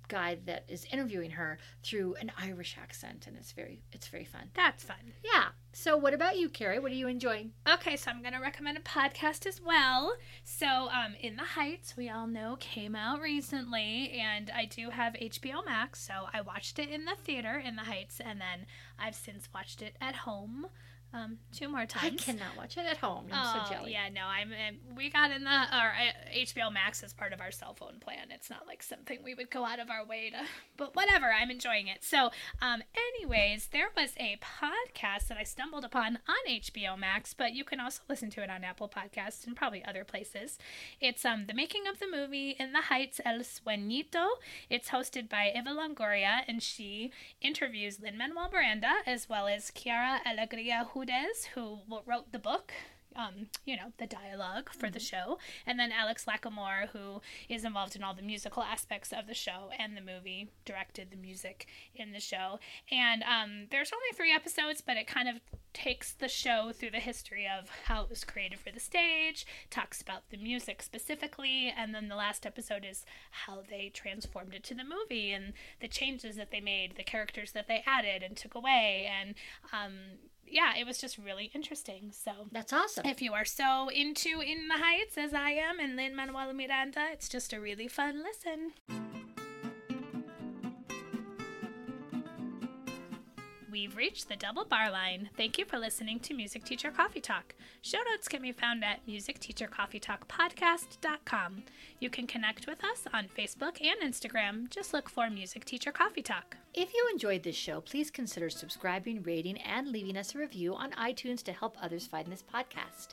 [0.07, 4.49] guy that is interviewing her through an irish accent and it's very it's very fun.
[4.53, 5.13] That's fun.
[5.23, 5.49] yeah.
[5.73, 6.79] So what about you carrie?
[6.79, 7.51] What are you enjoying?
[7.71, 10.15] Okay, so I'm going to recommend a podcast as well.
[10.43, 15.13] So, um, In the Heights, we all know, came out recently, and I do have
[15.13, 18.65] HBO Max, so I watched it in the theater, In the Heights, and then
[18.97, 20.65] I've since watched it at home
[21.13, 22.21] um, two more times.
[22.21, 24.53] i cannot watch it at home i'm oh, so jelly yeah, no, I'm.
[24.95, 28.27] We got in the or uh, HBO Max as part of our cell phone plan.
[28.31, 30.37] It's not like something we would go out of our way to,
[30.77, 31.27] but whatever.
[31.31, 32.03] I'm enjoying it.
[32.03, 32.29] So,
[32.61, 37.63] um, anyways, there was a podcast that I stumbled upon on HBO Max, but you
[37.63, 40.57] can also listen to it on Apple Podcasts and probably other places.
[41.01, 44.27] It's um the making of the movie In the Heights El Sueñito.
[44.69, 50.19] It's hosted by Eva Longoria, and she interviews Lin Manuel Miranda as well as Quiara
[50.23, 52.73] Alegría Hudes, who wrote the book
[53.17, 57.95] um, you know, the dialogue for the show, and then Alex Lacamoire, who is involved
[57.95, 62.11] in all the musical aspects of the show and the movie, directed the music in
[62.11, 62.59] the show.
[62.91, 65.35] And um, there's only three episodes, but it kind of
[65.73, 70.01] takes the show through the history of how it was created for the stage, talks
[70.01, 74.75] about the music specifically, and then the last episode is how they transformed it to
[74.75, 78.53] the movie and the changes that they made, the characters that they added and took
[78.53, 79.35] away, and
[79.73, 79.93] um,
[80.49, 82.11] yeah, it was just really interesting.
[82.11, 83.05] So That's awesome.
[83.05, 87.05] if you are so into In the Heights as I am and Lin Manuel Miranda,
[87.11, 88.73] it's just a really fun listen.
[93.77, 95.29] We've reached the double bar line.
[95.37, 97.53] Thank you for listening to Music Teacher Coffee Talk.
[97.83, 101.63] Show notes can be found at musicteachercoffeetalkpodcast.com.
[101.99, 104.71] You can connect with us on Facebook and Instagram.
[104.71, 106.57] Just look for Music Teacher Coffee Talk.
[106.73, 110.89] If you enjoyed this show, please consider subscribing, rating, and leaving us a review on
[110.93, 113.09] iTunes to help others find this podcast.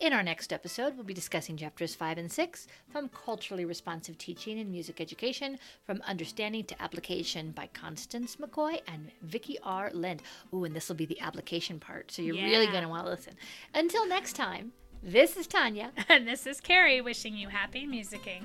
[0.00, 4.56] In our next episode, we'll be discussing chapters 5 and 6 from Culturally Responsive Teaching
[4.56, 9.90] in Music Education from Understanding to Application by Constance McCoy and Vicki R.
[9.92, 10.22] Lind.
[10.54, 13.10] Ooh, and this will be the application part, so you're really going to want to
[13.10, 13.34] listen.
[13.74, 14.70] Until next time,
[15.02, 15.90] this is Tanya.
[16.08, 18.44] And this is Carrie wishing you happy musicking.